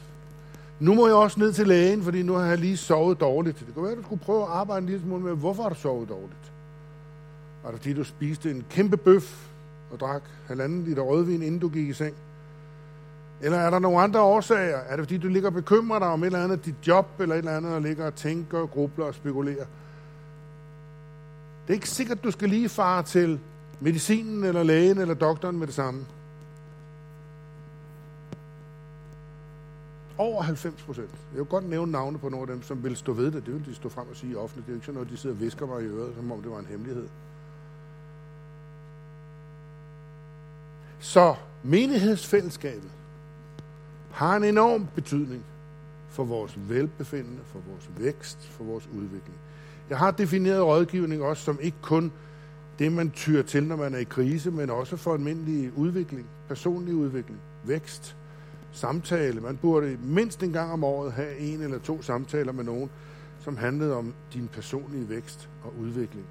Nu 0.80 0.94
må 0.94 1.06
jeg 1.06 1.16
også 1.16 1.40
ned 1.40 1.52
til 1.52 1.66
lægen, 1.66 2.02
fordi 2.02 2.22
nu 2.22 2.32
har 2.32 2.46
jeg 2.46 2.58
lige 2.58 2.76
sovet 2.76 3.20
dårligt. 3.20 3.58
Det 3.66 3.74
kunne 3.74 3.82
være, 3.82 3.92
at 3.92 3.98
du 3.98 4.02
skulle 4.02 4.22
prøve 4.22 4.42
at 4.42 4.48
arbejde 4.48 4.80
en 4.80 4.86
lille 4.86 5.02
smule 5.02 5.24
med, 5.24 5.32
hvorfor 5.32 5.62
har 5.62 5.70
du 5.70 5.74
sovet 5.74 6.08
dårligt? 6.08 6.52
Var 7.64 7.70
det 7.70 7.80
fordi, 7.80 7.94
du 7.94 8.04
spiste 8.04 8.50
en 8.50 8.64
kæmpe 8.70 8.96
bøf 8.96 9.46
og 9.92 10.00
drak 10.00 10.22
halvanden 10.46 10.84
liter 10.84 11.02
rødvin, 11.02 11.42
inden 11.42 11.60
du 11.60 11.68
gik 11.68 11.88
i 11.88 11.92
seng? 11.92 12.14
Eller 13.40 13.58
er 13.58 13.70
der 13.70 13.78
nogle 13.78 14.00
andre 14.00 14.20
årsager? 14.20 14.76
Er 14.76 14.96
det 14.96 15.04
fordi, 15.04 15.18
du 15.18 15.28
ligger 15.28 15.48
og 15.48 15.54
bekymrer 15.54 15.98
dig 15.98 16.08
om 16.08 16.22
et 16.22 16.26
eller 16.26 16.44
andet 16.44 16.64
dit 16.64 16.74
job, 16.86 17.06
eller 17.20 17.34
et 17.34 17.38
eller 17.38 17.56
andet, 17.56 17.74
og 17.74 17.82
ligger 17.82 18.06
og 18.06 18.14
tænker, 18.14 18.66
grubler 18.66 19.04
og 19.04 19.14
spekulerer? 19.14 19.64
Det 21.68 21.74
er 21.74 21.76
ikke 21.76 21.90
sikkert, 21.90 22.24
du 22.24 22.30
skal 22.30 22.48
lige 22.48 22.68
fare 22.68 23.02
til 23.02 23.40
medicinen, 23.80 24.44
eller 24.44 24.62
lægen, 24.62 24.98
eller 24.98 25.14
doktoren 25.14 25.58
med 25.58 25.66
det 25.66 25.74
samme. 25.74 26.06
Over 30.18 30.42
90 30.42 30.82
procent. 30.82 31.10
Jeg 31.10 31.38
vil 31.38 31.46
godt 31.46 31.68
nævne 31.68 31.92
navne 31.92 32.18
på 32.18 32.28
nogle 32.28 32.42
af 32.50 32.56
dem, 32.56 32.62
som 32.62 32.84
vil 32.84 32.96
stå 32.96 33.12
ved 33.12 33.30
det. 33.30 33.46
Det 33.46 33.54
vil 33.54 33.66
de 33.66 33.74
stå 33.74 33.88
frem 33.88 34.08
og 34.10 34.16
sige 34.16 34.38
offentligt. 34.38 34.66
Det 34.66 34.72
er 34.72 34.74
jo 34.74 34.76
ikke 34.76 34.86
sådan 34.86 34.94
noget, 34.94 35.10
de 35.10 35.16
sidder 35.16 35.36
og 35.36 35.40
visker 35.40 35.66
mig 35.66 35.82
i 35.82 35.86
øret, 35.86 36.14
som 36.16 36.32
om 36.32 36.42
det 36.42 36.50
var 36.50 36.58
en 36.58 36.66
hemmelighed. 36.66 37.08
Så 40.98 41.34
menighedsfællesskabet 41.62 42.90
har 44.10 44.36
en 44.36 44.44
enorm 44.44 44.88
betydning 44.94 45.44
for 46.08 46.24
vores 46.24 46.58
velbefindende, 46.68 47.40
for 47.44 47.58
vores 47.68 47.90
vækst, 47.96 48.38
for 48.46 48.64
vores 48.64 48.86
udvikling. 48.86 49.38
Jeg 49.90 49.98
har 49.98 50.10
defineret 50.10 50.64
rådgivning 50.64 51.22
også 51.22 51.44
som 51.44 51.58
ikke 51.62 51.76
kun 51.82 52.12
det, 52.78 52.92
man 52.92 53.10
tyr 53.10 53.42
til, 53.42 53.64
når 53.64 53.76
man 53.76 53.94
er 53.94 53.98
i 53.98 54.04
krise, 54.04 54.50
men 54.50 54.70
også 54.70 54.96
for 54.96 55.14
almindelig 55.14 55.78
udvikling, 55.78 56.26
personlig 56.48 56.94
udvikling, 56.94 57.40
vækst, 57.64 58.16
samtale. 58.72 59.40
Man 59.40 59.56
burde 59.56 59.98
mindst 60.02 60.42
en 60.42 60.52
gang 60.52 60.72
om 60.72 60.84
året 60.84 61.12
have 61.12 61.38
en 61.38 61.62
eller 61.62 61.78
to 61.78 62.02
samtaler 62.02 62.52
med 62.52 62.64
nogen, 62.64 62.90
som 63.40 63.56
handlede 63.56 63.96
om 63.96 64.14
din 64.34 64.48
personlige 64.48 65.08
vækst 65.08 65.48
og 65.64 65.72
udvikling. 65.80 66.26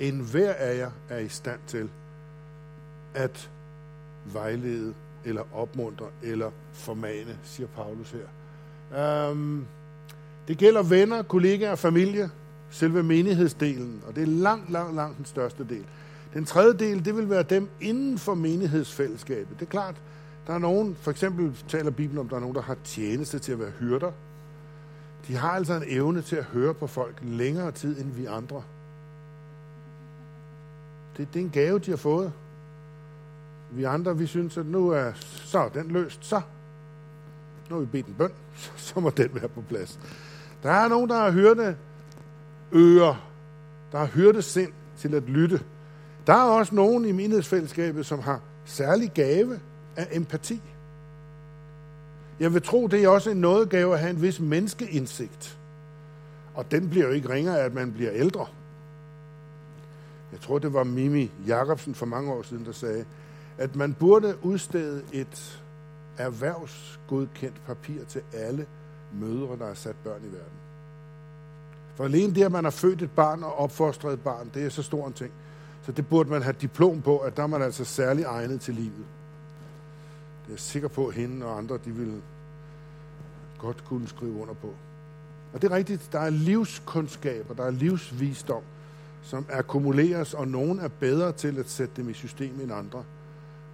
En 0.00 0.20
hver 0.20 0.52
af 0.52 0.78
jer 0.78 0.90
er 1.08 1.18
i 1.18 1.28
stand 1.28 1.60
til 1.66 1.90
at 3.14 3.50
vejlede 4.24 4.94
eller 5.24 5.42
opmuntre 5.54 6.06
eller 6.22 6.50
formane, 6.72 7.38
siger 7.42 7.66
Paulus 7.66 8.10
her. 8.10 9.30
Um, 9.30 9.66
det 10.50 10.58
gælder 10.58 10.82
venner, 10.82 11.22
kollegaer 11.22 11.70
og 11.70 11.78
familie, 11.78 12.30
selve 12.70 13.02
menighedsdelen, 13.02 14.02
og 14.06 14.16
det 14.16 14.22
er 14.22 14.26
langt, 14.26 14.70
langt, 14.70 14.94
langt 14.94 15.16
den 15.16 15.24
største 15.24 15.64
del. 15.68 15.84
Den 16.34 16.44
tredje 16.44 16.74
del, 16.74 17.04
det 17.04 17.16
vil 17.16 17.30
være 17.30 17.42
dem 17.42 17.68
inden 17.80 18.18
for 18.18 18.34
menighedsfællesskabet. 18.34 19.60
Det 19.60 19.66
er 19.66 19.70
klart, 19.70 19.94
der 20.46 20.54
er 20.54 20.58
nogen, 20.58 20.96
for 21.00 21.10
eksempel 21.10 21.56
taler 21.68 21.90
Bibelen 21.90 22.18
om, 22.18 22.28
der 22.28 22.36
er 22.36 22.40
nogen, 22.40 22.54
der 22.54 22.62
har 22.62 22.76
tjeneste 22.84 23.38
til 23.38 23.52
at 23.52 23.58
være 23.58 23.70
hyrder. 23.70 24.12
De 25.28 25.36
har 25.36 25.50
altså 25.50 25.74
en 25.74 25.84
evne 25.86 26.22
til 26.22 26.36
at 26.36 26.44
høre 26.44 26.74
på 26.74 26.86
folk 26.86 27.18
længere 27.22 27.72
tid, 27.72 28.00
end 28.00 28.12
vi 28.12 28.24
andre. 28.24 28.62
Det, 31.16 31.28
det 31.34 31.40
er 31.40 31.44
en 31.44 31.50
gave, 31.50 31.78
de 31.78 31.90
har 31.90 31.96
fået. 31.96 32.32
Vi 33.70 33.84
andre, 33.84 34.18
vi 34.18 34.26
synes, 34.26 34.56
at 34.56 34.66
nu 34.66 34.88
er 34.88 35.12
så 35.22 35.70
den 35.74 35.88
løst, 35.88 36.24
så. 36.24 36.40
Nu 37.68 37.76
har 37.76 37.80
vi 37.80 37.86
bedt 37.86 38.06
en 38.06 38.14
bøn, 38.14 38.32
så 38.76 39.00
må 39.00 39.10
den 39.10 39.34
være 39.34 39.48
på 39.48 39.62
plads. 39.68 39.98
Der 40.62 40.70
er 40.70 40.88
nogen, 40.88 41.10
der 41.10 41.16
har 41.16 41.30
hørte 41.30 41.76
ører, 42.74 43.30
der 43.92 43.98
har 43.98 44.06
hørte 44.06 44.42
sind 44.42 44.72
til 44.96 45.14
at 45.14 45.22
lytte. 45.22 45.60
Der 46.26 46.34
er 46.34 46.50
også 46.50 46.74
nogen 46.74 47.04
i 47.04 47.12
menighedsfællesskabet, 47.12 48.06
som 48.06 48.18
har 48.18 48.40
særlig 48.64 49.10
gave 49.14 49.60
af 49.96 50.08
empati. 50.12 50.62
Jeg 52.40 52.54
vil 52.54 52.62
tro, 52.62 52.86
det 52.86 53.04
er 53.04 53.08
også 53.08 53.30
en 53.30 53.36
nådegave 53.36 53.94
at 53.94 54.00
have 54.00 54.10
en 54.10 54.22
vis 54.22 54.40
menneskeindsigt. 54.40 55.58
Og 56.54 56.70
den 56.70 56.90
bliver 56.90 57.06
jo 57.06 57.12
ikke 57.12 57.28
ringere 57.28 57.60
at 57.60 57.74
man 57.74 57.92
bliver 57.92 58.12
ældre. 58.12 58.46
Jeg 60.32 60.40
tror, 60.40 60.58
det 60.58 60.72
var 60.72 60.84
Mimi 60.84 61.32
Jacobsen 61.46 61.94
for 61.94 62.06
mange 62.06 62.32
år 62.32 62.42
siden, 62.42 62.64
der 62.64 62.72
sagde, 62.72 63.04
at 63.58 63.76
man 63.76 63.94
burde 63.94 64.36
udstede 64.42 65.02
et 65.12 65.62
erhvervsgodkendt 66.18 67.66
papir 67.66 68.04
til 68.04 68.22
alle 68.32 68.66
mødre, 69.12 69.58
der 69.58 69.66
har 69.66 69.74
sat 69.74 69.96
børn 70.04 70.20
i 70.20 70.32
verden. 70.32 70.58
For 71.94 72.04
alene 72.04 72.34
det, 72.34 72.44
at 72.44 72.52
man 72.52 72.64
har 72.64 72.70
født 72.70 73.02
et 73.02 73.10
barn 73.10 73.42
og 73.42 73.58
opfostret 73.58 74.12
et 74.12 74.20
barn, 74.20 74.50
det 74.54 74.64
er 74.64 74.68
så 74.68 74.82
stor 74.82 75.06
en 75.06 75.12
ting. 75.12 75.32
Så 75.82 75.92
det 75.92 76.08
burde 76.08 76.30
man 76.30 76.42
have 76.42 76.56
diplom 76.60 77.02
på, 77.02 77.18
at 77.18 77.36
der 77.36 77.42
er 77.42 77.46
man 77.46 77.62
altså 77.62 77.84
særlig 77.84 78.24
egnet 78.24 78.60
til 78.60 78.74
livet. 78.74 79.06
Det 80.46 80.54
er 80.54 80.58
sikker 80.58 80.88
på, 80.88 81.06
at 81.06 81.14
hende 81.14 81.46
og 81.46 81.58
andre, 81.58 81.78
de 81.84 81.90
ville 81.90 82.22
godt 83.58 83.84
kunne 83.84 84.08
skrive 84.08 84.42
under 84.42 84.54
på. 84.54 84.74
Og 85.52 85.62
det 85.62 85.72
er 85.72 85.76
rigtigt, 85.76 86.08
der 86.12 86.20
er 86.20 86.30
livskundskaber, 86.30 87.54
der 87.54 87.64
er 87.64 87.70
livsvisdom, 87.70 88.62
som 89.22 89.46
akkumuleres, 89.50 90.34
og 90.34 90.48
nogen 90.48 90.78
er 90.78 90.88
bedre 90.88 91.32
til 91.32 91.58
at 91.58 91.70
sætte 91.70 91.94
dem 91.96 92.08
i 92.08 92.12
system 92.12 92.60
end 92.60 92.72
andre. 92.72 93.04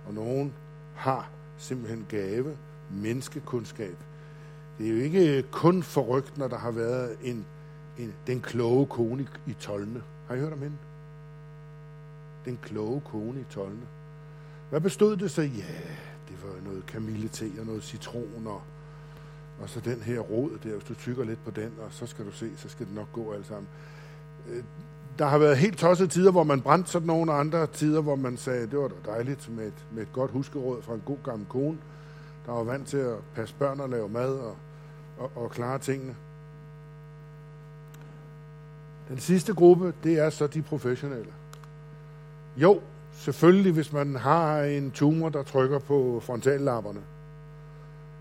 Og 0.06 0.14
nogen 0.14 0.52
har 0.94 1.30
simpelthen 1.58 2.06
gave, 2.08 2.56
menneskekundskab. 2.90 3.96
Det 4.78 4.86
er 4.86 4.90
jo 4.90 4.96
ikke 4.96 5.42
kun 5.50 5.82
forrygt, 5.82 6.38
når 6.38 6.48
der 6.48 6.58
har 6.58 6.70
været 6.70 7.16
en, 7.22 7.46
en, 7.98 8.14
den 8.26 8.40
kloge 8.40 8.86
kone 8.86 9.28
i 9.46 9.52
Tolne. 9.52 10.02
Har 10.28 10.34
I 10.34 10.38
hørt 10.38 10.52
om 10.52 10.62
hende? 10.62 10.76
Den 12.44 12.58
kloge 12.62 13.00
kone 13.00 13.40
i 13.40 13.44
Tolne. 13.50 13.86
Hvad 14.70 14.80
bestod 14.80 15.16
det 15.16 15.30
så? 15.30 15.42
Ja, 15.42 15.74
det 16.28 16.44
var 16.44 16.64
noget 16.64 16.86
kamillete 16.86 17.50
og 17.60 17.66
noget 17.66 17.82
citron 17.82 18.46
og, 18.46 18.62
og 19.60 19.68
så 19.68 19.80
den 19.80 20.00
her 20.00 20.20
rod 20.20 20.50
der. 20.64 20.72
Hvis 20.72 20.84
du 20.84 20.94
tykker 20.94 21.24
lidt 21.24 21.44
på 21.44 21.50
den, 21.50 21.72
og 21.78 21.88
så 21.90 22.06
skal 22.06 22.26
du 22.26 22.32
se, 22.32 22.50
så 22.56 22.68
skal 22.68 22.86
det 22.86 22.94
nok 22.94 23.12
gå 23.12 23.32
alt 23.32 23.46
sammen. 23.46 23.68
Øh, 24.48 24.64
der 25.18 25.26
har 25.26 25.38
været 25.38 25.56
helt 25.56 25.78
tossede 25.78 26.08
tider, 26.08 26.30
hvor 26.30 26.44
man 26.44 26.60
brændte 26.60 26.90
sådan 26.90 27.06
nogle 27.06 27.32
andre 27.32 27.66
tider, 27.66 28.00
hvor 28.00 28.16
man 28.16 28.36
sagde, 28.36 28.66
det 28.66 28.78
var 28.78 28.88
da 28.88 28.94
dejligt 29.10 29.56
med 29.56 29.66
et, 29.66 29.86
med 29.92 30.02
et 30.02 30.12
godt 30.12 30.30
huskeråd 30.30 30.82
fra 30.82 30.94
en 30.94 31.02
god 31.04 31.18
gammel 31.24 31.48
kone, 31.48 31.78
der 32.46 32.52
var 32.52 32.62
vant 32.62 32.88
til 32.88 32.96
at 32.96 33.16
passe 33.34 33.54
børn 33.58 33.80
og 33.80 33.88
lave 33.88 34.08
mad 34.08 34.34
og, 34.34 34.56
og, 35.18 35.30
og 35.34 35.50
klare 35.50 35.78
tingene. 35.78 36.16
Den 39.08 39.18
sidste 39.18 39.54
gruppe, 39.54 39.92
det 40.04 40.18
er 40.18 40.30
så 40.30 40.46
de 40.46 40.62
professionelle. 40.62 41.32
Jo, 42.56 42.80
selvfølgelig 43.12 43.72
hvis 43.72 43.92
man 43.92 44.16
har 44.16 44.60
en 44.62 44.90
tumor, 44.90 45.28
der 45.28 45.42
trykker 45.42 45.78
på 45.78 46.22
frontallapperne. 46.24 47.00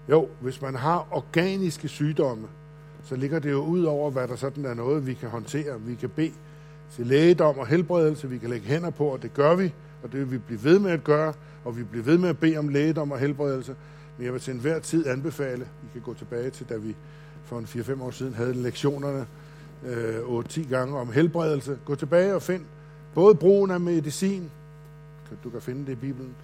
Jo, 0.10 0.28
hvis 0.40 0.62
man 0.62 0.76
har 0.76 1.08
organiske 1.12 1.88
sygdomme, 1.88 2.48
så 3.04 3.16
ligger 3.16 3.40
det 3.40 3.52
jo 3.52 3.60
ud 3.60 3.84
over, 3.84 4.12
hvad 4.12 4.28
der 4.28 4.36
sådan 4.36 4.66
er 4.66 4.74
noget, 4.74 5.08
vi 5.08 5.14
kan 5.14 5.30
håndtere. 5.30 5.82
Vi 5.82 5.96
kan 5.96 6.10
bede 6.10 6.34
til 6.92 7.08
lægedom 7.08 7.58
og 7.58 7.68
helbredelse, 7.68 8.30
vi 8.30 8.38
kan 8.38 8.50
lægge 8.50 8.68
hænder 8.68 8.90
på, 8.90 9.06
og 9.06 9.22
det 9.22 9.34
gør 9.34 9.56
vi, 9.56 9.74
og 10.04 10.12
det 10.12 10.20
vil 10.20 10.32
vi 10.32 10.38
blive 10.38 10.64
ved 10.64 10.80
med 10.80 10.92
at 10.92 11.04
gøre, 11.04 11.34
og 11.66 11.78
vi 11.78 11.84
bliver 11.84 12.04
ved 12.04 12.18
med 12.18 12.30
at 12.30 12.40
bede 12.40 12.58
om 12.58 12.68
lægedom 12.68 13.12
og 13.12 13.20
helbredelse. 13.20 13.76
Men 14.18 14.26
jeg 14.26 14.34
vil 14.34 14.42
til 14.42 14.54
enhver 14.54 14.80
tid 14.80 15.08
anbefale, 15.08 15.68
vi 15.84 15.90
kan 15.94 16.02
gå 16.02 16.14
tilbage 16.14 16.50
til, 16.50 16.70
da 16.70 16.78
vi 16.78 16.96
for 17.44 17.60
en 17.60 17.66
4-5 17.66 18.02
år 18.02 18.12
siden 18.12 18.34
havde 18.34 18.54
lektionerne 18.54 19.28
øh, 19.86 20.20
8-10 20.20 20.70
gange 20.70 20.98
om 20.98 21.12
helbredelse. 21.12 21.80
Gå 21.86 21.96
tilbage 21.96 22.36
og 22.36 22.42
find 22.42 22.66
Både 23.16 23.36
brugen 23.36 23.72
af 23.72 23.80
medicin, 23.80 24.52
du 25.44 25.50
kan 25.50 25.62
finde 25.62 25.86
det 25.86 25.92
i 25.92 25.96
Bibelen, 25.96 26.36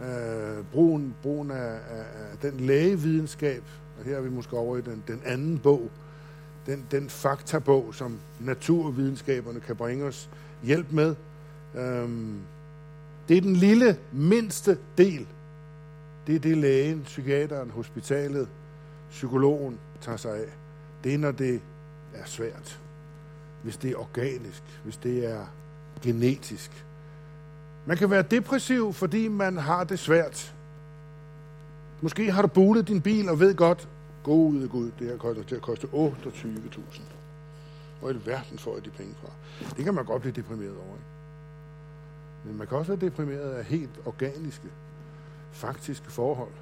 øh, 0.00 0.64
brugen, 0.72 1.14
brugen 1.22 1.50
af, 1.50 1.72
af, 1.90 2.04
af 2.32 2.38
den 2.42 2.60
lægevidenskab, 2.60 3.62
og 3.98 4.04
her 4.04 4.16
er 4.16 4.20
vi 4.20 4.30
måske 4.30 4.56
over 4.56 4.76
i 4.76 4.80
den, 4.80 5.02
den 5.08 5.20
anden 5.24 5.58
bog, 5.58 5.90
den, 6.66 6.86
den 6.90 7.08
faktabog, 7.08 7.94
som 7.94 8.18
naturvidenskaberne 8.40 9.60
kan 9.60 9.76
bringe 9.76 10.04
os 10.04 10.30
hjælp 10.62 10.92
med. 10.92 11.14
Øhm, 11.74 12.38
det 13.28 13.36
er 13.36 13.40
den 13.40 13.56
lille, 13.56 13.96
mindste 14.12 14.78
del. 14.98 15.26
Det 16.26 16.34
er 16.34 16.38
det 16.38 16.58
lægen, 16.58 17.02
psykiateren, 17.02 17.70
hospitalet, 17.70 18.48
psykologen 19.10 19.78
tager 20.00 20.16
sig 20.16 20.36
af. 20.36 20.48
Det 21.04 21.14
er, 21.14 21.18
når 21.18 21.32
det 21.32 21.60
er 22.14 22.24
svært. 22.24 22.80
Hvis 23.62 23.76
det 23.76 23.90
er 23.90 23.96
organisk, 23.96 24.62
hvis 24.84 24.96
det 24.96 25.30
er 25.30 25.46
genetisk. 26.02 26.86
Man 27.86 27.96
kan 27.96 28.10
være 28.10 28.22
depressiv, 28.22 28.92
fordi 28.92 29.28
man 29.28 29.56
har 29.56 29.84
det 29.84 29.98
svært. 29.98 30.54
Måske 32.00 32.32
har 32.32 32.42
du 32.42 32.48
bulet 32.48 32.88
din 32.88 33.00
bil 33.00 33.28
og 33.28 33.40
ved 33.40 33.54
godt, 33.54 33.88
Gode 34.22 34.68
Gud, 34.68 34.90
det 34.98 35.06
her 35.06 35.16
kommer 35.16 35.42
til 35.42 35.54
at 35.54 35.62
koste 35.62 35.86
28.000. 35.86 37.00
Hvor 38.00 38.10
i 38.10 38.26
verden 38.26 38.58
får 38.58 38.74
jeg 38.74 38.84
de 38.84 38.90
penge 38.90 39.14
fra? 39.20 39.28
Det 39.76 39.84
kan 39.84 39.94
man 39.94 40.04
godt 40.04 40.22
blive 40.22 40.32
deprimeret 40.32 40.76
over. 40.76 40.94
Ikke? 40.94 41.06
Men 42.44 42.58
man 42.58 42.66
kan 42.66 42.78
også 42.78 42.92
være 42.92 43.00
deprimeret 43.00 43.50
af 43.50 43.64
helt 43.64 44.00
organiske, 44.04 44.68
faktiske 45.52 46.10
forhold, 46.10 46.52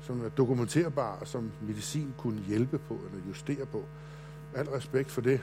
som 0.00 0.24
er 0.24 0.28
dokumenterbare, 0.28 1.26
som 1.26 1.50
medicin 1.62 2.14
kunne 2.18 2.40
hjælpe 2.40 2.78
på 2.78 2.94
eller 2.94 3.26
justere 3.28 3.66
på. 3.66 3.84
Al 4.54 4.68
respekt 4.68 5.10
for 5.10 5.20
det, 5.20 5.40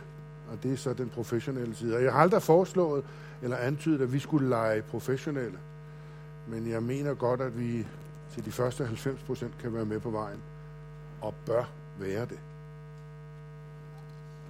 og 0.52 0.63
det 0.63 0.74
er 0.74 0.78
så 0.78 0.93
den 0.93 1.10
professionelle 1.10 1.76
side. 1.76 1.96
Og 1.96 2.04
jeg 2.04 2.13
har 2.13 2.19
aldrig 2.19 2.41
foreslået 2.41 3.04
eller 3.41 3.58
antydet, 3.58 4.02
at 4.02 4.13
vi 4.13 4.19
skulle 4.19 4.50
lege 4.50 4.82
professionelle. 4.82 5.60
Men 6.48 6.67
jeg 6.67 6.84
mener 6.84 7.13
godt, 7.13 7.41
at 7.41 7.60
vi 7.60 7.88
til 8.34 8.46
de 8.46 8.52
første 8.52 8.86
90 8.86 9.24
procent 9.24 9.58
kan 9.58 9.74
være 9.74 9.86
med 9.86 10.00
på 10.00 10.10
vejen 10.10 10.39
og 11.22 11.34
bør 11.46 11.63
være 12.00 12.26
det. 12.26 12.39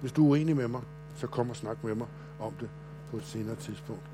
Hvis 0.00 0.12
du 0.12 0.26
er 0.26 0.30
uenig 0.30 0.56
med 0.56 0.68
mig, 0.68 0.82
så 1.16 1.26
kom 1.26 1.50
og 1.50 1.56
snak 1.56 1.84
med 1.84 1.94
mig 1.94 2.06
om 2.40 2.52
det 2.60 2.68
på 3.10 3.16
et 3.16 3.24
senere 3.24 3.56
tidspunkt. 3.56 4.13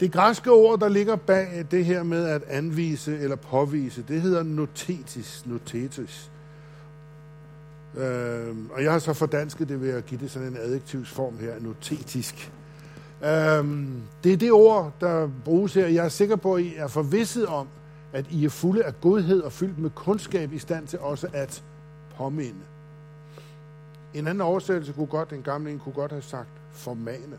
Det 0.00 0.12
græske 0.12 0.50
ord, 0.50 0.80
der 0.80 0.88
ligger 0.88 1.16
bag 1.16 1.66
det 1.70 1.84
her 1.84 2.02
med 2.02 2.24
at 2.24 2.42
anvise 2.48 3.18
eller 3.18 3.36
påvise, 3.36 4.04
det 4.08 4.20
hedder 4.20 4.42
notetis, 4.42 5.42
notetis. 5.46 6.30
Øh, 7.96 8.56
og 8.70 8.82
jeg 8.82 8.92
har 8.92 8.98
så 8.98 9.12
fordansket 9.12 9.68
det 9.68 9.80
ved 9.80 9.90
at 9.90 10.06
give 10.06 10.20
det 10.20 10.30
sådan 10.30 10.48
en 10.48 10.56
adjektivsform 10.56 11.38
her, 11.38 11.60
notetisk. 11.60 12.52
Øh, 13.22 13.88
det 14.24 14.32
er 14.32 14.36
det 14.36 14.52
ord, 14.52 14.92
der 15.00 15.30
bruges 15.44 15.74
her. 15.74 15.86
Jeg 15.86 16.04
er 16.04 16.08
sikker 16.08 16.36
på, 16.36 16.54
at 16.54 16.62
I 16.62 16.74
er 16.76 16.88
forvisset 16.88 17.46
om, 17.46 17.68
at 18.12 18.26
I 18.30 18.44
er 18.44 18.48
fulde 18.48 18.84
af 18.84 19.00
godhed 19.00 19.40
og 19.40 19.52
fyldt 19.52 19.78
med 19.78 19.90
kundskab 19.90 20.52
i 20.52 20.58
stand 20.58 20.86
til 20.86 20.98
også 20.98 21.28
at 21.32 21.64
påminde. 22.16 22.60
En 24.14 24.26
anden 24.26 24.40
oversættelse 24.40 24.92
kunne 24.92 25.06
godt, 25.06 25.30
den 25.30 25.42
gamle 25.42 25.70
en 25.70 25.78
kunne 25.78 25.92
godt 25.92 26.12
have 26.12 26.22
sagt 26.22 26.48
formane. 26.70 27.38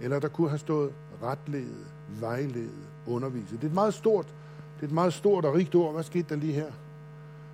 Eller 0.00 0.18
der 0.18 0.28
kunne 0.28 0.48
have 0.48 0.58
stået 0.58 0.92
retlede, 1.22 1.86
vejlede, 2.20 2.70
undervise. 3.06 3.56
Det 3.56 3.62
er 3.62 3.66
et 3.66 3.74
meget 3.74 3.94
stort, 3.94 4.26
det 4.76 4.82
er 4.82 4.86
et 4.86 4.92
meget 4.92 5.14
stort 5.14 5.44
og 5.44 5.54
rigt 5.54 5.74
ord. 5.74 5.92
Hvad 5.92 6.02
skete 6.02 6.28
der 6.28 6.36
lige 6.36 6.52
her? 6.52 6.72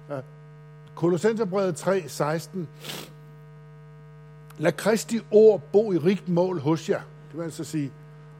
Ja. 0.08 0.20
Kolossenserbrevet 0.94 1.76
3, 1.76 2.08
16. 2.08 2.68
Lad 4.58 4.72
Kristi 4.72 5.20
ord 5.30 5.60
bo 5.72 5.92
i 5.92 5.98
rigt 5.98 6.28
mål 6.28 6.60
hos 6.60 6.88
jer. 6.88 7.00
Det 7.28 7.38
vil 7.38 7.44
altså 7.44 7.64
sige, 7.64 7.92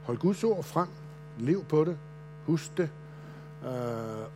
hold 0.03 0.19
Guds 0.19 0.45
ord 0.45 0.65
frem, 0.65 0.89
lev 1.39 1.65
på 1.65 1.85
det, 1.85 1.99
husk 2.47 2.77
det, 2.77 2.91
øh, 3.65 3.71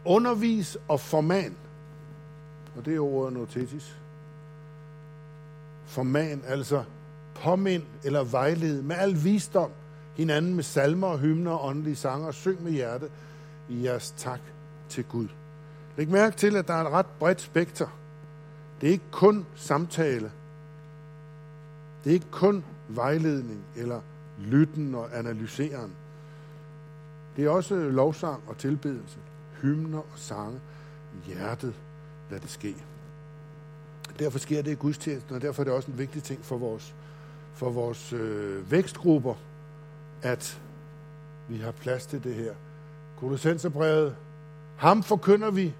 undervis 0.05 0.77
og 0.89 1.01
forman. 1.01 1.57
Og 2.77 2.85
det 2.85 2.95
er 2.95 3.01
ordet 3.01 3.33
notetis. 3.33 3.99
Forman, 5.85 6.43
altså 6.47 6.85
påmind 7.35 7.83
eller 8.05 8.25
vejled 8.25 8.83
med 8.83 8.97
al 8.97 9.25
visdom 9.25 9.71
hinanden 10.17 10.55
med 10.55 10.63
salmer 10.63 11.07
og 11.07 11.19
hymner 11.19 11.51
og 11.51 11.69
åndelige 11.69 11.97
sanger 11.97 12.27
og 12.27 12.35
syng 12.35 12.63
med 12.63 12.73
hjerte 12.73 13.11
i 13.69 13.85
jeres 13.85 14.15
tak 14.17 14.41
til 14.89 15.05
Gud. 15.05 15.29
Læg 15.97 16.09
mærke 16.09 16.37
til, 16.37 16.57
at 16.57 16.69
der 16.69 16.75
er 16.75 16.85
et 16.85 16.93
ret 16.93 17.07
bredt 17.19 17.41
spekter. 17.41 17.99
Det 18.81 18.89
er 18.89 18.93
ikke 18.93 19.11
kun 19.11 19.47
samtale. 19.55 20.33
Det 22.05 22.11
er 22.11 22.15
ikke 22.15 22.31
kun 22.31 22.65
vejledning 22.89 23.65
eller 23.77 24.01
lytten 24.39 24.95
og 24.95 25.19
analyseren. 25.19 25.93
Det 27.37 27.45
er 27.45 27.51
også 27.51 27.75
lovsang 27.75 28.43
og 28.47 28.59
tilbedelse, 28.59 29.19
hymner 29.63 29.99
og 29.99 30.17
sange, 30.17 30.61
hjertet, 31.27 31.75
lad 32.31 32.41
det 32.41 32.51
ske. 32.51 32.77
Derfor 34.19 34.39
sker 34.39 34.63
det 34.63 34.71
i 34.71 34.75
gudstjenesten, 34.75 35.35
og 35.35 35.43
derfor 35.43 35.63
er 35.63 35.65
det 35.65 35.73
også 35.73 35.91
en 35.91 35.99
vigtig 35.99 36.23
ting 36.23 36.45
for 36.45 36.59
vores, 36.59 36.95
for 37.55 37.71
vores 37.71 38.13
øh, 38.13 38.71
vækstgrupper, 38.71 39.35
at 40.25 40.61
vi 41.49 41.59
har 41.59 41.71
plads 41.71 42.07
til 42.07 42.25
det 42.25 42.35
her. 42.35 42.55
Kolossenserbrevet, 43.17 44.17
ham 44.77 45.03
forkynder 45.03 45.51
vi, 45.51 45.75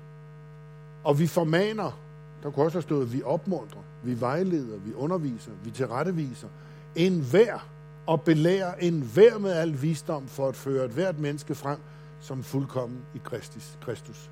og 1.05 1.19
vi 1.19 1.27
formaner. 1.27 2.01
Der 2.43 2.51
kunne 2.51 2.65
også 2.65 2.77
have 2.77 2.83
stået, 2.83 3.13
vi 3.13 3.23
opmuntrer, 3.23 3.81
vi 4.03 4.21
vejleder, 4.21 4.79
vi 4.79 4.93
underviser, 4.95 5.53
vi 5.65 5.71
tilretteviser. 5.71 6.49
En 6.97 7.21
hver 7.21 7.69
og 8.07 8.23
belærer 8.23 8.75
en 8.75 9.01
hver 9.01 9.39
med 9.39 9.51
al 9.51 9.83
visdom 9.83 10.27
for 10.27 10.49
at 10.49 10.57
føre 10.57 10.85
et 10.85 10.91
hvert 10.91 11.19
menneske 11.19 11.55
frem 11.55 11.79
som 12.21 12.43
fuldkommen 12.43 12.99
i 13.15 13.21
Kristus. 13.25 13.79
Kristus. 13.81 14.31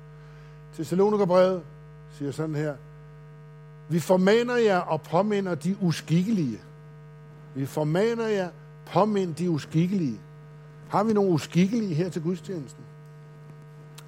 Til 0.73 0.85
Salonikerbrevet 0.85 1.61
siger 2.11 2.31
sådan 2.31 2.55
her, 2.55 2.75
vi 3.89 3.99
formaner 3.99 4.55
jer 4.55 4.77
og 4.77 5.01
påminder 5.01 5.55
de 5.55 5.75
uskikkelige. 5.81 6.61
Vi 7.55 7.65
formaner 7.65 8.27
jer, 8.27 8.49
påmind 8.85 9.35
de 9.35 9.49
uskikkelige. 9.49 10.19
Har 10.89 11.03
vi 11.03 11.13
nogle 11.13 11.31
uskikkelige 11.31 11.93
her 11.93 12.09
til 12.09 12.21
gudstjenesten? 12.21 12.83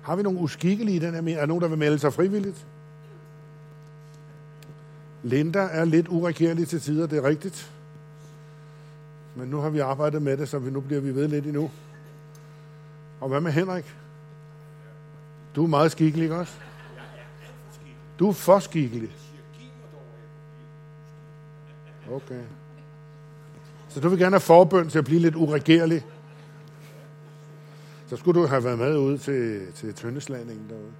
Har 0.02 0.16
vi 0.16 0.24
nogle 0.24 0.40
uskikkelige 0.40 0.96
i 0.96 1.00
den 1.00 1.14
her? 1.14 1.36
Er 1.36 1.40
der 1.40 1.46
nogen, 1.46 1.62
der 1.62 1.68
vil 1.68 1.78
melde 1.78 2.00
sig 2.00 2.14
frivilligt? 2.14 2.68
Linda 5.24 5.60
er 5.60 5.86
lidt 5.86 6.08
uregerlig 6.08 6.68
til 6.68 6.82
tider, 6.82 7.08
det 7.08 7.18
er 7.18 7.24
rigtigt. 7.24 7.72
Men 9.36 9.48
nu 9.50 9.58
har 9.58 9.70
vi 9.70 9.80
arbejdet 9.80 10.22
med 10.22 10.38
det, 10.38 10.50
så 10.50 10.60
vi, 10.60 10.72
nu 10.72 10.80
bliver 10.80 11.02
vi 11.02 11.16
ved 11.16 11.28
lidt 11.28 11.46
endnu. 11.46 11.72
Og 13.22 13.30
hvad 13.30 13.42
med 13.42 13.52
Henrik? 13.52 13.96
Du 15.56 15.64
er 15.64 15.68
meget 15.68 15.92
skikkelig, 15.92 16.24
ikke 16.24 16.36
også? 16.36 16.54
Du 18.20 18.30
er 18.30 18.34
for 18.34 18.60
skikkelig. 18.60 19.10
Okay. 22.12 22.42
Så 23.96 24.02
du 24.02 24.10
vil 24.10 24.20
gerne 24.20 24.34
have 24.34 24.42
forbøn 24.42 24.90
til 24.90 24.98
at 24.98 25.06
blive 25.06 25.20
lidt 25.20 25.36
uregerlig? 25.36 26.06
Så 28.08 28.16
skulle 28.16 28.42
du 28.42 28.48
have 28.48 28.64
været 28.64 28.78
med 28.78 28.98
ud 28.98 29.18
til, 29.18 29.62
til 29.76 29.94
tøndeslandingen 29.94 30.70
derude. 30.70 30.92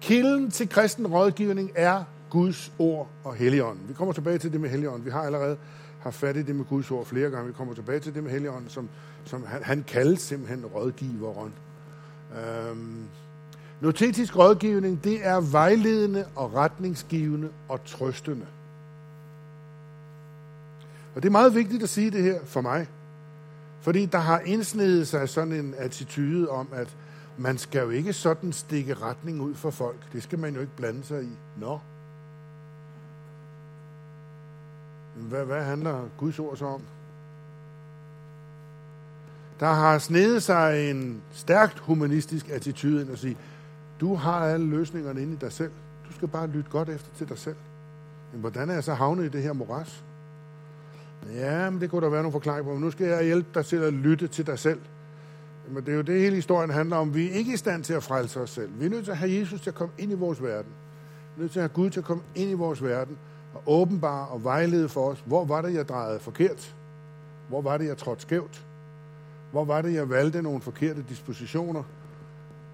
Kilden 0.00 0.50
til 0.50 0.68
kristen 0.68 1.06
rådgivning 1.06 1.70
er 1.74 2.04
Guds 2.30 2.72
ord 2.78 3.08
og 3.24 3.34
Helligånden. 3.34 3.88
Vi 3.88 3.94
kommer 3.94 4.14
tilbage 4.14 4.38
til 4.38 4.52
det 4.52 4.60
med 4.60 4.70
Helligånden. 4.70 5.04
Vi 5.04 5.10
har 5.10 5.22
allerede 5.22 5.56
haft 6.00 6.16
fat 6.16 6.36
i 6.36 6.42
det 6.42 6.56
med 6.56 6.64
Guds 6.64 6.90
ord 6.90 7.06
flere 7.06 7.30
gange. 7.30 7.46
Vi 7.46 7.52
kommer 7.52 7.74
tilbage 7.74 8.00
til 8.00 8.14
det 8.14 8.22
med 8.22 8.30
Helligånden, 8.30 8.70
som, 8.70 8.88
som 9.24 9.44
han, 9.46 9.62
han 9.62 9.84
kaldes 9.88 10.20
simpelthen 10.20 10.66
rådgiveren. 10.66 11.52
Øhm, 12.38 13.04
notetisk 13.80 14.38
rådgivning, 14.38 15.04
det 15.04 15.26
er 15.26 15.40
vejledende 15.40 16.24
og 16.36 16.54
retningsgivende 16.54 17.48
og 17.68 17.84
trøstende. 17.84 18.46
Og 21.14 21.22
det 21.22 21.28
er 21.28 21.32
meget 21.32 21.54
vigtigt 21.54 21.82
at 21.82 21.88
sige 21.88 22.10
det 22.10 22.22
her 22.22 22.44
for 22.44 22.60
mig. 22.60 22.88
Fordi 23.80 24.06
der 24.06 24.18
har 24.18 24.40
indsnedet 24.40 25.08
sig 25.08 25.28
sådan 25.28 25.52
en 25.52 25.74
attitude 25.78 26.50
om, 26.50 26.68
at 26.72 26.96
man 27.36 27.58
skal 27.58 27.82
jo 27.82 27.90
ikke 27.90 28.12
sådan 28.12 28.52
stikke 28.52 28.94
retning 28.94 29.40
ud 29.40 29.54
for 29.54 29.70
folk. 29.70 30.12
Det 30.12 30.22
skal 30.22 30.38
man 30.38 30.54
jo 30.54 30.60
ikke 30.60 30.76
blande 30.76 31.04
sig 31.04 31.24
i. 31.24 31.36
Nå. 31.56 31.80
Hvad, 35.16 35.44
hvad 35.44 35.64
handler 35.64 36.08
Guds 36.18 36.38
ord 36.38 36.56
så 36.56 36.66
om? 36.66 36.82
Der 39.60 39.72
har 39.72 39.98
snedet 39.98 40.42
sig 40.42 40.90
en 40.90 41.22
stærkt 41.32 41.78
humanistisk 41.78 42.50
attitude 42.50 43.02
ind 43.02 43.10
at 43.10 43.18
sige, 43.18 43.36
du 44.00 44.14
har 44.14 44.46
alle 44.46 44.66
løsningerne 44.66 45.22
inde 45.22 45.32
i 45.32 45.36
dig 45.36 45.52
selv. 45.52 45.72
Du 46.08 46.12
skal 46.12 46.28
bare 46.28 46.46
lytte 46.46 46.70
godt 46.70 46.88
efter 46.88 47.08
til 47.16 47.28
dig 47.28 47.38
selv. 47.38 47.56
Men 48.32 48.40
hvordan 48.40 48.70
er 48.70 48.74
jeg 48.74 48.84
så 48.84 48.94
havnet 48.94 49.24
i 49.24 49.28
det 49.28 49.42
her 49.42 49.52
moras? 49.52 50.04
Ja, 51.30 51.70
men 51.70 51.80
det 51.80 51.90
kunne 51.90 52.04
der 52.04 52.10
være 52.10 52.22
nogle 52.22 52.32
forklaringer 52.32 52.64
på. 52.64 52.72
Men 52.72 52.80
nu 52.80 52.90
skal 52.90 53.06
jeg 53.06 53.24
hjælpe 53.24 53.48
dig 53.54 53.66
til 53.66 53.76
at 53.76 53.92
lytte 53.92 54.28
til 54.28 54.46
dig 54.46 54.58
selv. 54.58 54.80
Men 55.68 55.84
det 55.84 55.92
er 55.92 55.96
jo 55.96 56.02
det, 56.02 56.20
hele 56.20 56.36
historien 56.36 56.70
handler 56.70 56.96
om. 56.96 57.14
Vi 57.14 57.28
er 57.28 57.32
ikke 57.32 57.52
i 57.52 57.56
stand 57.56 57.84
til 57.84 57.94
at 57.94 58.02
frelse 58.02 58.40
os 58.40 58.50
selv. 58.50 58.70
Vi 58.80 58.86
er 58.86 58.90
nødt 58.90 59.04
til 59.04 59.10
at 59.10 59.18
have 59.18 59.40
Jesus 59.40 59.60
til 59.60 59.70
at 59.70 59.74
komme 59.74 59.94
ind 59.98 60.12
i 60.12 60.14
vores 60.14 60.42
verden. 60.42 60.72
Vi 61.36 61.40
er 61.40 61.42
nødt 61.42 61.52
til 61.52 61.58
at 61.58 61.62
have 61.62 61.74
Gud 61.74 61.90
til 61.90 62.00
at 62.00 62.06
komme 62.06 62.22
ind 62.34 62.50
i 62.50 62.54
vores 62.54 62.82
verden 62.82 63.18
og 63.54 63.62
åbenbare 63.66 64.28
og 64.28 64.44
vejlede 64.44 64.88
for 64.88 65.10
os. 65.10 65.22
Hvor 65.26 65.44
var 65.44 65.62
det, 65.62 65.74
jeg 65.74 65.88
drejede 65.88 66.20
forkert? 66.20 66.74
Hvor 67.48 67.62
var 67.62 67.78
det, 67.78 67.86
jeg 67.86 67.98
trådte 67.98 68.22
skævt? 68.22 68.66
Hvor 69.50 69.64
var 69.64 69.82
det, 69.82 69.94
jeg 69.94 70.10
valgte 70.10 70.42
nogle 70.42 70.60
forkerte 70.60 71.04
dispositioner? 71.08 71.82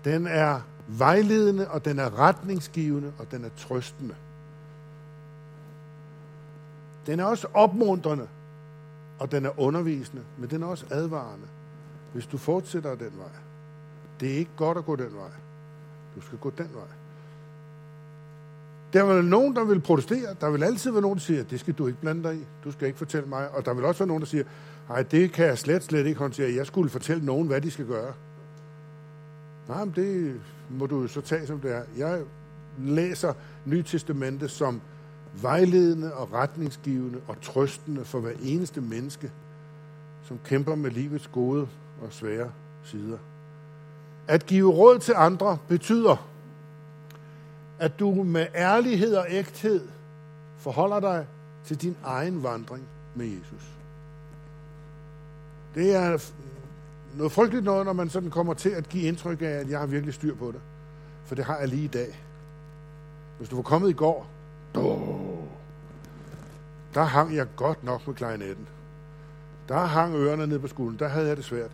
Den 0.05 0.27
er 0.27 0.61
vejledende, 0.89 1.69
og 1.71 1.85
den 1.85 1.99
er 1.99 2.19
retningsgivende, 2.19 3.13
og 3.19 3.31
den 3.31 3.45
er 3.45 3.49
trøstende. 3.57 4.15
Den 7.07 7.21
er 7.21 7.25
også 7.25 7.47
opmuntrende, 7.55 8.29
og 9.19 9.33
den 9.33 9.47
er 9.47 9.61
undervisende, 9.61 10.23
men 10.39 10.51
den 10.51 10.63
er 10.63 10.67
også 10.67 10.87
advarende. 10.91 11.47
Hvis 12.13 12.27
du 12.27 12.39
fortsætter 12.39 12.95
den 12.95 13.13
vej, 13.19 13.31
det 14.21 14.33
er 14.33 14.37
ikke 14.37 14.51
godt 14.57 14.79
at 14.79 14.85
gå 14.85 14.97
den 14.97 15.15
vej. 15.15 15.31
Du 16.17 16.21
skal 16.21 16.39
gå 16.39 16.51
den 16.51 16.69
vej. 16.75 16.89
Der 18.93 19.15
vil 19.15 19.25
nogen, 19.25 19.57
der 19.57 19.65
vil 19.65 19.81
protestere. 19.81 20.35
Der 20.41 20.51
vil 20.51 20.63
altid 20.63 20.91
være 20.91 21.03
nogen, 21.03 21.19
der 21.19 21.23
siger, 21.23 21.45
det 21.45 21.61
skal 21.61 21.75
du 21.75 21.87
ikke 21.87 22.01
blande 22.01 22.23
dig 22.23 22.37
i. 22.37 22.47
Du 22.65 22.73
skal 22.73 22.87
ikke 22.87 22.99
fortælle 22.99 23.29
mig. 23.29 23.51
Og 23.51 23.65
der 23.65 23.75
vil 23.75 23.85
også 23.85 23.99
være 23.99 24.07
nogen, 24.07 24.21
der 24.21 24.27
siger, 24.27 24.45
nej, 24.89 25.03
det 25.03 25.33
kan 25.33 25.47
jeg 25.47 25.59
slet, 25.59 25.83
slet 25.83 26.07
ikke 26.07 26.19
håndtere. 26.19 26.55
Jeg 26.55 26.67
skulle 26.67 26.91
fortælle 26.91 27.25
nogen, 27.25 27.47
hvad 27.47 27.61
de 27.61 27.71
skal 27.71 27.87
gøre. 27.87 28.13
Nej, 29.69 29.85
men 29.85 29.95
det 29.95 30.41
må 30.71 30.87
du 30.87 31.01
jo 31.01 31.09
så 31.09 31.21
tage, 31.21 31.47
som 31.47 31.61
det 31.61 31.75
er. 31.75 31.83
Jeg 31.97 32.23
læser 32.79 33.33
Nye 33.65 33.83
Testamente 33.83 34.49
som 34.49 34.81
vejledende 35.35 36.15
og 36.15 36.33
retningsgivende 36.33 37.21
og 37.29 37.41
trøstende 37.43 38.05
for 38.05 38.21
hver 38.21 38.33
eneste 38.43 38.81
menneske, 38.81 39.33
som 40.23 40.39
kæmper 40.45 40.75
med 40.75 40.91
livets 40.91 41.27
gode 41.27 41.69
og 42.03 42.13
svære 42.13 42.53
sider. 42.85 43.19
At 44.29 44.47
give 44.47 44.73
råd 44.73 44.99
til 44.99 45.15
andre 45.17 45.59
betyder, 45.69 46.29
at 47.79 47.99
du 47.99 48.23
med 48.23 48.47
ærlighed 48.55 49.15
og 49.15 49.27
ægthed 49.29 49.89
forholder 50.57 51.01
dig 51.01 51.27
til 51.65 51.83
din 51.83 51.97
egen 52.05 52.43
vandring 52.43 52.89
med 53.15 53.27
Jesus. 53.27 53.73
Det 55.75 55.95
er 55.95 56.31
noget 57.17 57.33
frygteligt 57.33 57.65
noget, 57.65 57.87
når 57.87 57.93
man 57.93 58.11
sådan 58.11 58.31
kommer 58.31 58.55
til 58.55 58.71
at 58.71 58.89
give 58.89 59.03
indtryk 59.05 59.43
af, 59.43 59.47
at 59.47 59.71
jeg 59.71 59.79
har 59.79 59.87
virkelig 59.87 60.15
styr 60.15 60.35
på 60.35 60.53
det. 60.53 60.61
For 61.25 61.35
det 61.35 61.45
har 61.45 61.59
jeg 61.59 61.69
lige 61.69 61.85
i 61.85 61.89
dag. 61.89 62.25
Hvis 63.39 63.49
du 63.49 63.57
var 63.57 63.63
kommet 63.63 63.91
i 63.91 63.93
går, 63.93 64.31
der 66.95 67.03
hang 67.05 67.37
jeg 67.37 67.47
godt 67.57 67.85
nok 67.85 68.07
med 68.07 68.15
klarinetten. 68.15 68.69
Der 69.69 69.79
hang 69.79 70.15
ørerne 70.15 70.47
ned 70.47 70.59
på 70.59 70.69
skulden. 70.69 70.99
Der 70.99 71.09
havde 71.09 71.29
jeg 71.29 71.37
det 71.37 71.45
svært. 71.45 71.71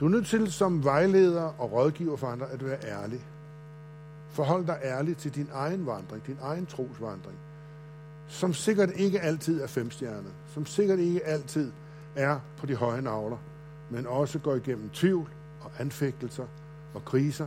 Du 0.00 0.04
er 0.04 0.10
nødt 0.10 0.26
til 0.26 0.52
som 0.52 0.84
vejleder 0.84 1.42
og 1.58 1.72
rådgiver 1.72 2.16
for 2.16 2.26
andre 2.26 2.50
at 2.50 2.64
være 2.64 2.78
ærlig. 2.84 3.20
Forhold 4.28 4.66
dig 4.66 4.78
ærligt 4.82 5.18
til 5.18 5.34
din 5.34 5.48
egen 5.52 5.86
vandring, 5.86 6.26
din 6.26 6.38
egen 6.42 6.66
trosvandring, 6.66 7.38
som 8.28 8.54
sikkert 8.54 8.90
ikke 8.94 9.20
altid 9.20 9.60
er 9.60 9.66
femstjernet, 9.66 10.32
som 10.54 10.66
sikkert 10.66 10.98
ikke 10.98 11.24
altid 11.26 11.72
er 12.16 12.38
på 12.58 12.66
de 12.66 12.74
høje 12.74 13.02
navler, 13.02 13.36
men 13.90 14.06
også 14.06 14.38
går 14.38 14.54
igennem 14.54 14.90
tvivl 14.90 15.28
og 15.60 15.70
anfægtelser 15.78 16.46
og 16.94 17.04
kriser, 17.04 17.46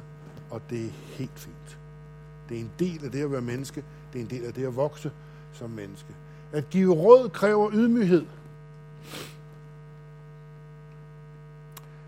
og 0.49 0.61
det 0.69 0.85
er 0.85 0.89
helt 0.89 1.39
fint. 1.39 1.79
Det 2.49 2.57
er 2.57 2.61
en 2.61 2.71
del 2.79 3.05
af 3.05 3.11
det 3.11 3.23
at 3.23 3.31
være 3.31 3.41
menneske, 3.41 3.83
det 4.15 4.21
er 4.21 4.35
en 4.35 4.41
del 4.41 4.47
af 4.47 4.53
det 4.53 4.65
at 4.65 4.75
vokse 4.75 5.11
som 5.53 5.69
menneske. 5.69 6.15
At 6.51 6.69
give 6.69 6.93
råd 6.93 7.29
kræver 7.29 7.69
ydmyghed. 7.73 8.25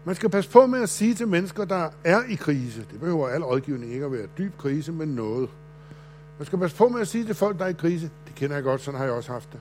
Man 0.05 0.15
skal 0.15 0.29
passe 0.29 0.51
på 0.51 0.65
med 0.65 0.81
at 0.81 0.89
sige 0.89 1.13
til 1.13 1.27
mennesker, 1.27 1.65
der 1.65 1.89
er 2.03 2.23
i 2.23 2.35
krise. 2.35 2.85
Det 2.91 2.99
behøver 2.99 3.27
al 3.29 3.43
rådgivning 3.43 3.93
ikke 3.93 4.05
at 4.05 4.11
være 4.11 4.27
dyb 4.37 4.57
krise, 4.57 4.91
men 4.91 5.09
noget. 5.09 5.49
Man 6.37 6.45
skal 6.45 6.59
passe 6.59 6.77
på 6.77 6.89
med 6.89 7.01
at 7.01 7.07
sige 7.07 7.25
til 7.25 7.35
folk, 7.35 7.59
der 7.59 7.65
er 7.65 7.69
i 7.69 7.73
krise. 7.73 8.11
Det 8.27 8.35
kender 8.35 8.55
jeg 8.55 8.63
godt, 8.63 8.81
sådan 8.81 8.97
har 8.97 9.05
jeg 9.05 9.13
også 9.13 9.31
haft 9.31 9.49
det. 9.51 9.59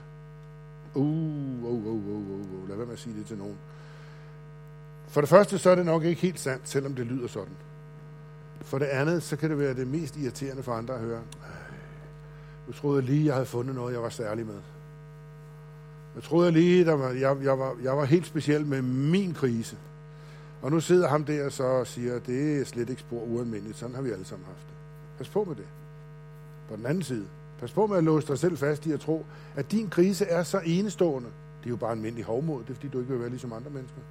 Uh, 0.93 1.03
uh, 1.03 1.85
uh, 1.85 1.87
uh, 1.87 2.07
uh, 2.07 2.29
uh. 2.29 2.63
uh. 2.63 2.69
Lad 2.69 2.77
være 2.77 2.85
med 2.85 2.93
at 2.93 2.99
sige 2.99 3.17
det 3.19 3.25
til 3.25 3.37
nogen. 3.37 3.57
For 5.07 5.21
det 5.21 5.29
første, 5.29 5.57
så 5.57 5.69
er 5.69 5.75
det 5.75 5.85
nok 5.85 6.03
ikke 6.03 6.21
helt 6.21 6.39
sandt, 6.39 6.69
selvom 6.69 6.95
det 6.95 7.05
lyder 7.05 7.27
sådan. 7.27 7.53
For 8.61 8.77
det 8.77 8.85
andet, 8.85 9.23
så 9.23 9.35
kan 9.35 9.49
det 9.49 9.59
være 9.59 9.73
det 9.73 9.87
mest 9.87 10.17
irriterende 10.17 10.63
for 10.63 10.73
andre 10.73 10.93
at 10.93 10.99
høre. 10.99 11.21
Nu 12.67 12.73
troede 12.73 13.01
jeg 13.01 13.09
lige, 13.09 13.25
jeg 13.25 13.33
havde 13.33 13.45
fundet 13.45 13.75
noget, 13.75 13.93
jeg 13.93 14.01
var 14.01 14.09
særlig 14.09 14.45
med. 14.45 14.59
Jeg 16.15 16.23
troede 16.23 16.51
lige, 16.51 16.85
der 16.85 16.93
var, 16.93 17.09
jeg, 17.09 17.37
jeg, 17.43 17.59
var, 17.59 17.75
jeg 17.83 17.97
var 17.97 18.05
helt 18.05 18.25
speciel 18.25 18.65
med 18.65 18.81
min 18.81 19.33
krise. 19.33 19.77
Og 20.61 20.71
nu 20.71 20.79
sidder 20.79 21.07
ham 21.07 21.25
der 21.25 21.49
så 21.49 21.63
og 21.63 21.87
siger, 21.87 22.15
at 22.15 22.25
det 22.25 22.61
er 22.61 22.65
slet 22.65 22.89
ikke 22.89 23.01
spor 23.01 23.21
ualmindeligt. 23.21 23.77
Sådan 23.77 23.95
har 23.95 24.01
vi 24.01 24.11
alle 24.11 24.25
sammen 24.25 24.45
haft 24.45 24.67
det. 24.67 24.75
Pas 25.17 25.29
på 25.29 25.43
med 25.43 25.55
det. 25.55 25.67
På 26.69 26.75
den 26.75 26.85
anden 26.85 27.03
side, 27.03 27.25
pas 27.59 27.71
på 27.71 27.87
med 27.87 27.97
at 27.97 28.03
låse 28.03 28.27
dig 28.27 28.39
selv 28.39 28.57
fast 28.57 28.85
i 28.85 28.91
at 28.91 28.99
tro, 28.99 29.25
at 29.55 29.71
din 29.71 29.89
krise 29.89 30.25
er 30.25 30.43
så 30.43 30.61
enestående. 30.65 31.29
Det 31.59 31.65
er 31.65 31.69
jo 31.69 31.75
bare 31.75 31.91
en 31.91 31.97
almindelig 31.97 32.25
hovmod. 32.25 32.61
Det 32.63 32.69
er 32.69 32.73
fordi, 32.73 32.87
du 32.87 32.99
ikke 32.99 33.11
vil 33.11 33.19
være 33.19 33.29
ligesom 33.29 33.53
andre 33.53 33.69
mennesker. 33.69 34.01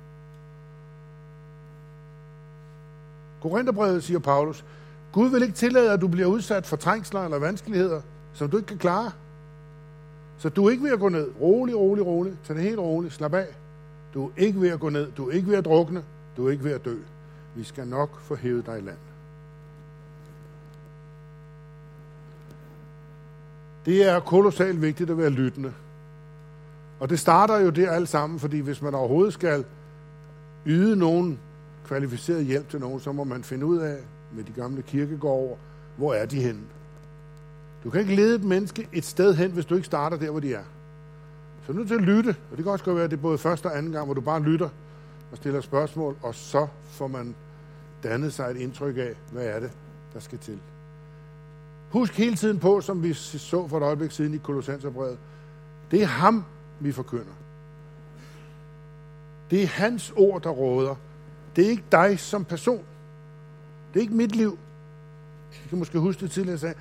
Korintherbrevet 3.40 4.04
siger 4.04 4.18
Paulus, 4.18 4.64
Gud 5.12 5.30
vil 5.30 5.42
ikke 5.42 5.54
tillade, 5.54 5.92
at 5.92 6.00
du 6.00 6.08
bliver 6.08 6.26
udsat 6.26 6.66
for 6.66 6.76
trængsler 6.76 7.24
eller 7.24 7.38
vanskeligheder, 7.38 8.02
som 8.36 8.50
du 8.50 8.56
ikke 8.56 8.66
kan 8.66 8.78
klare. 8.78 9.10
Så 10.38 10.48
du 10.48 10.66
er 10.66 10.70
ikke 10.70 10.84
ved 10.84 10.92
at 10.92 10.98
gå 10.98 11.08
ned. 11.08 11.30
Rolig, 11.40 11.76
rolig, 11.76 12.06
rolig. 12.06 12.36
Tag 12.44 12.56
det 12.56 12.64
helt 12.64 12.78
roligt. 12.78 13.14
Slap 13.14 13.34
af. 13.34 13.46
Du 14.14 14.26
er 14.26 14.30
ikke 14.36 14.60
ved 14.60 14.68
at 14.68 14.80
gå 14.80 14.88
ned. 14.88 15.12
Du 15.12 15.28
er 15.28 15.32
ikke 15.32 15.48
ved 15.48 15.56
at 15.56 15.64
drukne. 15.64 16.04
Du 16.36 16.46
er 16.46 16.50
ikke 16.50 16.64
ved 16.64 16.72
at 16.72 16.84
dø. 16.84 16.96
Vi 17.54 17.64
skal 17.64 17.86
nok 17.86 18.20
få 18.20 18.34
hævet 18.34 18.66
dig 18.66 18.78
i 18.78 18.80
land. 18.80 18.96
Det 23.86 24.08
er 24.08 24.20
kolossalt 24.20 24.82
vigtigt 24.82 25.10
at 25.10 25.18
være 25.18 25.30
lyttende. 25.30 25.72
Og 27.00 27.10
det 27.10 27.18
starter 27.18 27.60
jo 27.60 27.70
der 27.70 27.90
alt 27.90 28.08
sammen, 28.08 28.38
fordi 28.38 28.58
hvis 28.58 28.82
man 28.82 28.94
overhovedet 28.94 29.34
skal 29.34 29.64
yde 30.66 30.96
nogen 30.96 31.38
kvalificeret 31.86 32.44
hjælp 32.44 32.68
til 32.68 32.80
nogen, 32.80 33.00
så 33.00 33.12
må 33.12 33.24
man 33.24 33.44
finde 33.44 33.66
ud 33.66 33.78
af 33.78 33.96
med 34.32 34.44
de 34.44 34.52
gamle 34.52 34.82
kirkegårde, 34.82 35.56
hvor 35.96 36.14
er 36.14 36.26
de 36.26 36.42
henne. 36.42 36.62
Du 37.86 37.90
kan 37.90 38.00
ikke 38.00 38.16
lede 38.16 38.34
et 38.34 38.44
menneske 38.44 38.88
et 38.92 39.04
sted 39.04 39.34
hen, 39.34 39.50
hvis 39.50 39.64
du 39.64 39.74
ikke 39.74 39.86
starter 39.86 40.16
der, 40.16 40.30
hvor 40.30 40.40
de 40.40 40.54
er. 40.54 40.62
Så 41.62 41.68
er 41.68 41.72
du 41.72 41.78
nødt 41.78 41.88
til 41.88 41.94
at 41.94 42.02
lytte, 42.02 42.36
og 42.50 42.56
det 42.56 42.64
kan 42.64 42.72
også 42.72 42.84
godt 42.84 42.96
være, 42.96 43.04
at 43.04 43.10
det 43.10 43.16
er 43.16 43.20
både 43.20 43.38
første 43.38 43.66
og 43.66 43.78
anden 43.78 43.92
gang, 43.92 44.04
hvor 44.04 44.14
du 44.14 44.20
bare 44.20 44.42
lytter 44.42 44.68
og 45.30 45.36
stiller 45.36 45.60
spørgsmål, 45.60 46.16
og 46.22 46.34
så 46.34 46.66
får 46.84 47.06
man 47.06 47.34
dannet 48.02 48.32
sig 48.32 48.50
et 48.50 48.56
indtryk 48.56 48.96
af, 48.96 49.14
hvad 49.32 49.46
er 49.46 49.60
det, 49.60 49.70
der 50.14 50.20
skal 50.20 50.38
til. 50.38 50.58
Husk 51.90 52.14
hele 52.14 52.36
tiden 52.36 52.58
på, 52.58 52.80
som 52.80 53.02
vi 53.02 53.12
så 53.14 53.68
for 53.68 53.76
et 53.76 53.82
øjeblik 53.82 54.10
siden 54.10 54.34
i 54.34 54.38
Kolossenserbrevet, 54.38 55.18
det 55.90 56.02
er 56.02 56.06
ham, 56.06 56.44
vi 56.80 56.92
forkynder. 56.92 57.34
Det 59.50 59.62
er 59.62 59.66
hans 59.66 60.12
ord, 60.16 60.42
der 60.42 60.50
råder. 60.50 60.94
Det 61.56 61.66
er 61.66 61.70
ikke 61.70 61.84
dig 61.92 62.18
som 62.18 62.44
person. 62.44 62.84
Det 63.94 64.00
er 64.00 64.02
ikke 64.02 64.14
mit 64.14 64.36
liv. 64.36 64.58
Du 65.64 65.68
kan 65.68 65.78
måske 65.78 65.98
huske 65.98 66.20
det 66.20 66.30
tidligere, 66.30 66.52
jeg 66.52 66.60
sagde, 66.60 66.74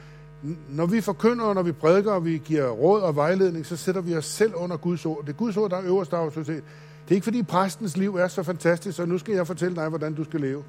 når 0.69 0.85
vi 0.85 1.01
forkynder, 1.01 1.53
når 1.53 1.63
vi 1.63 1.71
prædiker, 1.71 2.11
og 2.11 2.25
vi 2.25 2.41
giver 2.45 2.69
råd 2.69 3.01
og 3.01 3.15
vejledning, 3.15 3.65
så 3.65 3.77
sætter 3.77 4.01
vi 4.01 4.15
os 4.15 4.25
selv 4.25 4.55
under 4.55 4.77
Guds 4.77 5.05
ord. 5.05 5.21
Det 5.21 5.29
er 5.29 5.37
Guds 5.37 5.57
ord, 5.57 5.69
der 5.69 5.77
er 5.77 5.85
øverste 5.85 6.17
autoritet. 6.17 6.63
Det 7.05 7.11
er 7.11 7.15
ikke 7.15 7.23
fordi 7.23 7.43
præstens 7.43 7.97
liv 7.97 8.15
er 8.15 8.27
så 8.27 8.43
fantastisk, 8.43 8.97
så 8.97 9.05
nu 9.05 9.17
skal 9.17 9.35
jeg 9.35 9.47
fortælle 9.47 9.75
dig, 9.75 9.89
hvordan 9.89 10.13
du 10.13 10.23
skal 10.23 10.41
leve. 10.41 10.63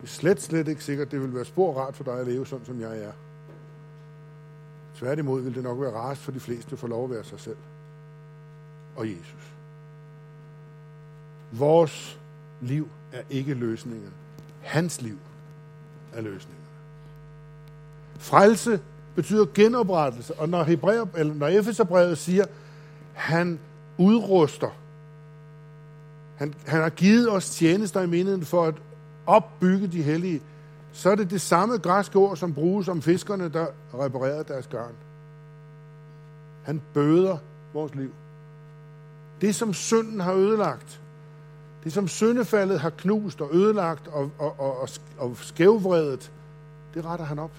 Det 0.00 0.02
er 0.02 0.06
slet, 0.06 0.42
slet 0.42 0.68
ikke 0.68 0.84
sikkert, 0.84 1.10
det 1.10 1.20
vil 1.20 1.34
være 1.34 1.44
spor 1.44 1.74
rart 1.74 1.96
for 1.96 2.04
dig 2.04 2.18
at 2.20 2.26
leve 2.26 2.46
sådan, 2.46 2.66
som 2.66 2.80
jeg 2.80 2.98
er. 2.98 3.12
Tværtimod 4.94 5.42
vil 5.42 5.54
det 5.54 5.62
nok 5.62 5.80
være 5.80 5.92
rart 5.92 6.18
for 6.18 6.32
de 6.32 6.40
fleste 6.40 6.72
at 6.72 6.78
få 6.78 6.86
lov 6.86 7.04
at 7.04 7.10
være 7.10 7.24
sig 7.24 7.40
selv. 7.40 7.56
Og 8.96 9.08
Jesus. 9.08 9.52
Vores 11.52 12.20
liv 12.60 12.88
er 13.12 13.22
ikke 13.30 13.54
løsningen. 13.54 14.12
Hans 14.60 15.02
liv 15.02 15.18
er 16.12 16.20
løsningen. 16.20 16.63
Frelse 18.18 18.80
betyder 19.14 19.46
genoprettelse, 19.54 20.34
og 20.34 20.48
når, 20.48 20.62
Hebræer, 20.62 21.06
eller 21.16 21.34
når 21.34 21.48
Efeserbrevet 21.48 22.18
siger, 22.18 22.44
han 23.12 23.58
udruster, 23.98 24.70
han, 26.36 26.54
han 26.66 26.82
har 26.82 26.88
givet 26.88 27.30
os 27.30 27.50
tjenester 27.50 28.00
i 28.00 28.06
menigheden 28.06 28.44
for 28.44 28.64
at 28.64 28.74
opbygge 29.26 29.86
de 29.86 30.02
hellige, 30.02 30.42
så 30.92 31.10
er 31.10 31.14
det 31.14 31.30
det 31.30 31.40
samme 31.40 31.76
græske 31.78 32.18
ord, 32.18 32.36
som 32.36 32.54
bruges 32.54 32.88
om 32.88 33.02
fiskerne, 33.02 33.48
der 33.48 33.66
reparerede 33.94 34.44
deres 34.48 34.66
garn. 34.66 34.94
Han 36.62 36.82
bøder 36.94 37.38
vores 37.72 37.94
liv. 37.94 38.10
Det, 39.40 39.54
som 39.54 39.74
synden 39.74 40.20
har 40.20 40.32
ødelagt, 40.32 41.00
det, 41.84 41.92
som 41.92 42.08
syndefaldet 42.08 42.80
har 42.80 42.90
knust 42.90 43.40
og 43.40 43.50
ødelagt 43.52 44.08
og, 44.08 44.30
og, 44.38 44.60
og, 44.60 44.80
og, 44.80 44.88
og 45.18 45.36
skævvredet, 45.36 46.32
det 46.94 47.04
retter 47.04 47.24
han 47.24 47.38
op. 47.38 47.50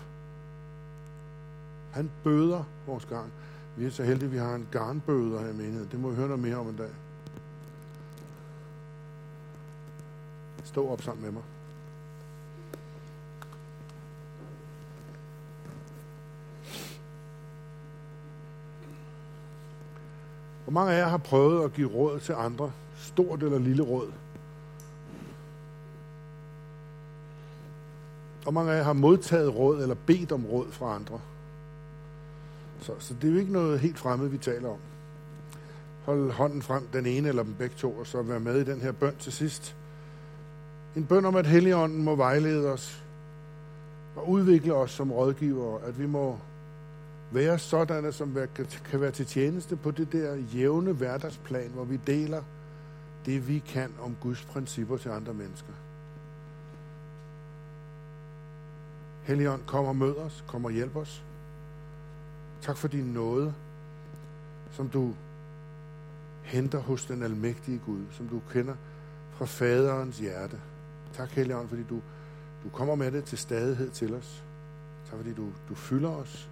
Han 1.96 2.12
bøder 2.24 2.64
vores 2.88 3.06
garn. 3.06 3.32
Vi 3.76 3.86
er 3.86 3.90
så 3.90 4.04
heldige, 4.04 4.26
at 4.26 4.32
vi 4.32 4.38
har 4.38 4.56
en 4.56 4.68
garnbøder 4.72 5.40
her 5.40 5.50
i 5.50 5.54
menigheden. 5.54 5.90
Det 5.92 6.00
må 6.00 6.10
vi 6.10 6.16
høre 6.16 6.28
noget 6.28 6.44
mere 6.44 6.56
om 6.56 6.68
en 6.68 6.76
dag. 6.76 6.90
Stå 10.64 10.90
op 10.90 11.02
sammen 11.02 11.24
med 11.24 11.32
mig. 11.32 11.44
Hvor 20.64 20.72
mange 20.72 20.94
af 20.94 20.98
jer 20.98 21.08
har 21.08 21.18
prøvet 21.18 21.64
at 21.64 21.74
give 21.74 21.90
råd 21.90 22.20
til 22.20 22.34
andre? 22.34 22.72
Stort 22.98 23.44
eller 23.44 23.60
lille 23.60 23.84
råd? 23.84 24.12
Hvor 28.44 28.52
mange 28.52 28.72
af 28.72 28.78
jer 28.78 28.84
har 28.84 28.94
modtaget 28.94 29.56
råd 29.56 29.82
eller 29.82 29.96
bedt 30.06 30.32
om 30.32 30.46
råd 30.46 30.72
fra 30.72 30.96
andre? 30.96 31.20
Så, 32.86 32.94
så 33.00 33.14
det 33.14 33.28
er 33.28 33.34
jo 33.34 33.40
ikke 33.40 33.54
noget 33.54 33.80
helt 33.80 34.00
fremmed, 34.00 34.28
vi 34.28 34.38
taler 34.38 34.70
om. 34.70 34.78
Hold 36.04 36.32
hånden 36.32 36.62
frem, 36.62 36.88
den 36.94 37.06
ene 37.06 37.30
eller 37.30 37.44
dem 37.44 37.54
begge 37.54 37.76
to, 37.76 37.92
og 37.92 38.08
så 38.08 38.22
være 38.22 38.40
med 38.40 38.62
i 38.62 38.64
den 38.64 38.82
her 38.82 38.92
bøn 38.92 39.16
til 39.20 39.34
sidst. 39.34 39.76
En 40.96 41.06
bøn 41.06 41.26
om, 41.26 41.36
at 41.36 41.48
Helligånden 41.48 42.04
må 42.04 42.16
vejlede 42.16 42.72
os 42.72 43.04
og 44.16 44.30
udvikle 44.30 44.74
os 44.74 44.92
som 44.92 45.12
rådgivere, 45.12 45.82
at 45.84 46.00
vi 46.00 46.06
må 46.06 46.40
være 47.32 47.60
sådanne, 47.60 48.12
som 48.12 48.38
kan 48.90 49.02
være 49.02 49.12
til 49.12 49.26
tjeneste 49.26 49.76
på 49.76 49.92
det 49.92 50.12
der 50.12 50.36
jævne 50.36 50.94
hverdagsplan, 50.94 51.70
hvor 51.70 51.84
vi 51.84 52.00
deler 52.08 52.44
det, 53.26 53.48
vi 53.48 53.60
kan 53.60 53.94
om 54.02 54.16
Guds 54.22 54.46
principper 54.46 54.98
til 54.98 55.10
andre 55.10 55.34
mennesker. 55.34 55.74
Helligånd, 59.24 59.62
kom 59.66 59.86
og 59.86 59.96
mød 59.96 60.18
os, 60.18 60.44
kom 60.48 60.66
og 60.66 60.72
hjælp 60.72 60.96
os. 60.96 61.24
Tak 62.62 62.78
for 62.78 62.88
din 62.88 63.06
nåde, 63.06 63.54
som 64.72 64.90
du 64.90 65.14
henter 66.44 66.80
hos 66.80 67.06
den 67.06 67.24
almægtige 67.24 67.82
Gud, 67.86 68.02
som 68.12 68.28
du 68.28 68.42
kender 68.52 68.76
fra 69.32 69.46
faderens 69.46 70.20
hjerte. 70.20 70.62
Tak, 71.14 71.30
Helligånd, 71.30 71.70
fordi 71.70 71.84
du, 71.84 72.02
du 72.64 72.70
kommer 72.70 72.96
med 72.96 73.12
det 73.12 73.24
til 73.24 73.38
stadighed 73.38 73.90
til 73.90 74.14
os. 74.14 74.44
Tak, 75.10 75.18
fordi 75.18 75.34
du, 75.34 75.50
du 75.70 75.76
fylder 75.76 76.10
os 76.10 76.50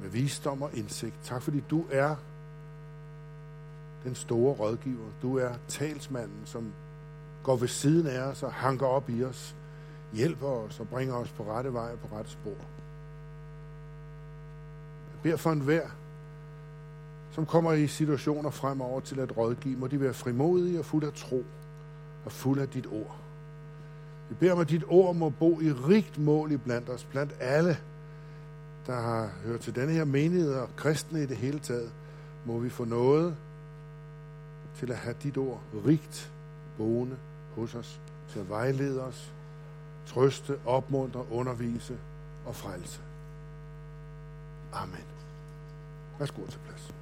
med 0.00 0.08
visdom 0.08 0.62
og 0.62 0.70
indsigt. 0.74 1.14
Tak, 1.22 1.42
fordi 1.42 1.60
du 1.70 1.84
er 1.90 2.16
den 4.04 4.14
store 4.14 4.54
rådgiver. 4.54 5.10
Du 5.22 5.38
er 5.38 5.52
talsmanden, 5.68 6.42
som 6.44 6.72
går 7.42 7.56
ved 7.56 7.68
siden 7.68 8.06
af 8.06 8.20
os 8.20 8.42
og 8.42 8.52
hanker 8.52 8.86
op 8.86 9.10
i 9.10 9.24
os, 9.24 9.56
hjælper 10.12 10.46
os 10.46 10.80
og 10.80 10.88
bringer 10.88 11.14
os 11.14 11.32
på 11.32 11.44
rette 11.44 11.72
vej 11.72 11.92
og 11.92 11.98
på 11.98 12.16
rette 12.16 12.30
spor. 12.30 12.56
Beder 15.22 15.36
for 15.36 15.52
enhver, 15.52 15.88
som 17.30 17.46
kommer 17.46 17.72
i 17.72 17.86
situationer 17.86 18.50
fremover 18.50 19.00
til 19.00 19.20
at 19.20 19.36
rådgive, 19.36 19.76
må 19.76 19.86
de 19.86 20.00
være 20.00 20.14
frimodige 20.14 20.78
og 20.78 20.84
fuld 20.84 21.04
af 21.04 21.12
tro 21.12 21.44
og 22.24 22.32
fuld 22.32 22.60
af 22.60 22.68
dit 22.68 22.86
ord. 22.86 23.16
Vi 24.28 24.34
beder 24.34 24.52
om, 24.52 24.58
at 24.58 24.70
dit 24.70 24.84
ord 24.88 25.16
må 25.16 25.28
bo 25.28 25.60
i 25.60 25.72
rigt 25.72 26.18
mål 26.18 26.52
i 26.52 26.56
blandt 26.56 26.88
os, 26.88 27.04
blandt 27.04 27.32
alle, 27.40 27.78
der 28.86 29.00
har 29.00 29.30
hørt 29.44 29.60
til 29.60 29.74
denne 29.74 29.92
her 29.92 30.04
menighed 30.04 30.54
og 30.54 30.68
kristne 30.76 31.22
i 31.22 31.26
det 31.26 31.36
hele 31.36 31.58
taget, 31.58 31.92
må 32.46 32.58
vi 32.58 32.70
få 32.70 32.84
noget 32.84 33.36
til 34.78 34.90
at 34.90 34.96
have 34.96 35.16
dit 35.22 35.38
ord 35.38 35.60
rigt 35.86 36.32
boende 36.78 37.16
hos 37.56 37.74
os, 37.74 38.00
til 38.28 38.38
at 38.38 38.48
vejlede 38.48 39.02
os, 39.02 39.32
trøste, 40.06 40.58
opmuntre, 40.66 41.24
undervise 41.30 41.98
og 42.46 42.56
frelse. 42.56 43.00
Amen. 44.72 45.11
Værsgo 46.22 46.46
til 46.46 46.58
plads. 46.58 47.01